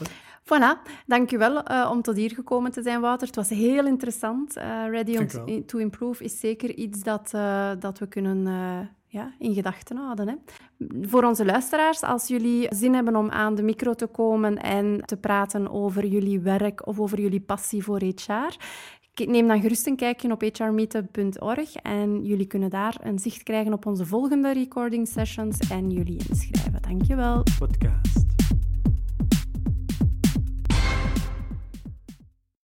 Voilà, 0.43 0.81
dankjewel 1.05 1.71
uh, 1.71 1.89
om 1.91 2.01
tot 2.01 2.15
hier 2.15 2.31
gekomen 2.31 2.71
te 2.71 2.81
zijn, 2.81 3.01
Wouter. 3.01 3.27
Het 3.27 3.35
was 3.35 3.49
heel 3.49 3.85
interessant. 3.85 4.57
Uh, 4.57 4.63
Ready 4.89 5.17
on- 5.17 5.63
to 5.65 5.77
Improve 5.77 6.23
is 6.23 6.39
zeker 6.39 6.75
iets 6.75 7.03
dat, 7.03 7.31
uh, 7.35 7.71
dat 7.79 7.99
we 7.99 8.07
kunnen 8.07 8.47
ja, 9.09 9.33
in 9.39 9.53
gedachten 9.53 9.97
houden. 9.97 10.27
Hè. 10.27 10.35
Voor 11.01 11.23
onze 11.23 11.45
luisteraars, 11.45 12.01
als 12.01 12.27
jullie 12.27 12.67
zin 12.69 12.93
hebben 12.93 13.15
om 13.15 13.29
aan 13.29 13.55
de 13.55 13.63
micro 13.63 13.93
te 13.93 14.07
komen 14.07 14.57
en 14.57 15.01
te 15.05 15.17
praten 15.17 15.71
over 15.71 16.05
jullie 16.05 16.39
werk 16.39 16.87
of 16.87 16.99
over 16.99 17.19
jullie 17.19 17.41
passie 17.41 17.83
voor 17.83 17.99
HR, 17.99 18.55
neem 19.27 19.47
dan 19.47 19.61
gerust 19.61 19.87
een 19.87 19.95
kijkje 19.95 20.31
op 20.31 20.43
hrmeetup.org 20.53 21.75
en 21.75 22.25
jullie 22.25 22.47
kunnen 22.47 22.69
daar 22.69 22.95
een 23.01 23.19
zicht 23.19 23.43
krijgen 23.43 23.73
op 23.73 23.85
onze 23.85 24.05
volgende 24.05 24.53
recording 24.53 25.07
sessions 25.07 25.57
en 25.69 25.89
jullie 25.89 26.21
inschrijven. 26.29 26.81
Dankjewel. 26.81 27.43
Podcast. 27.59 28.38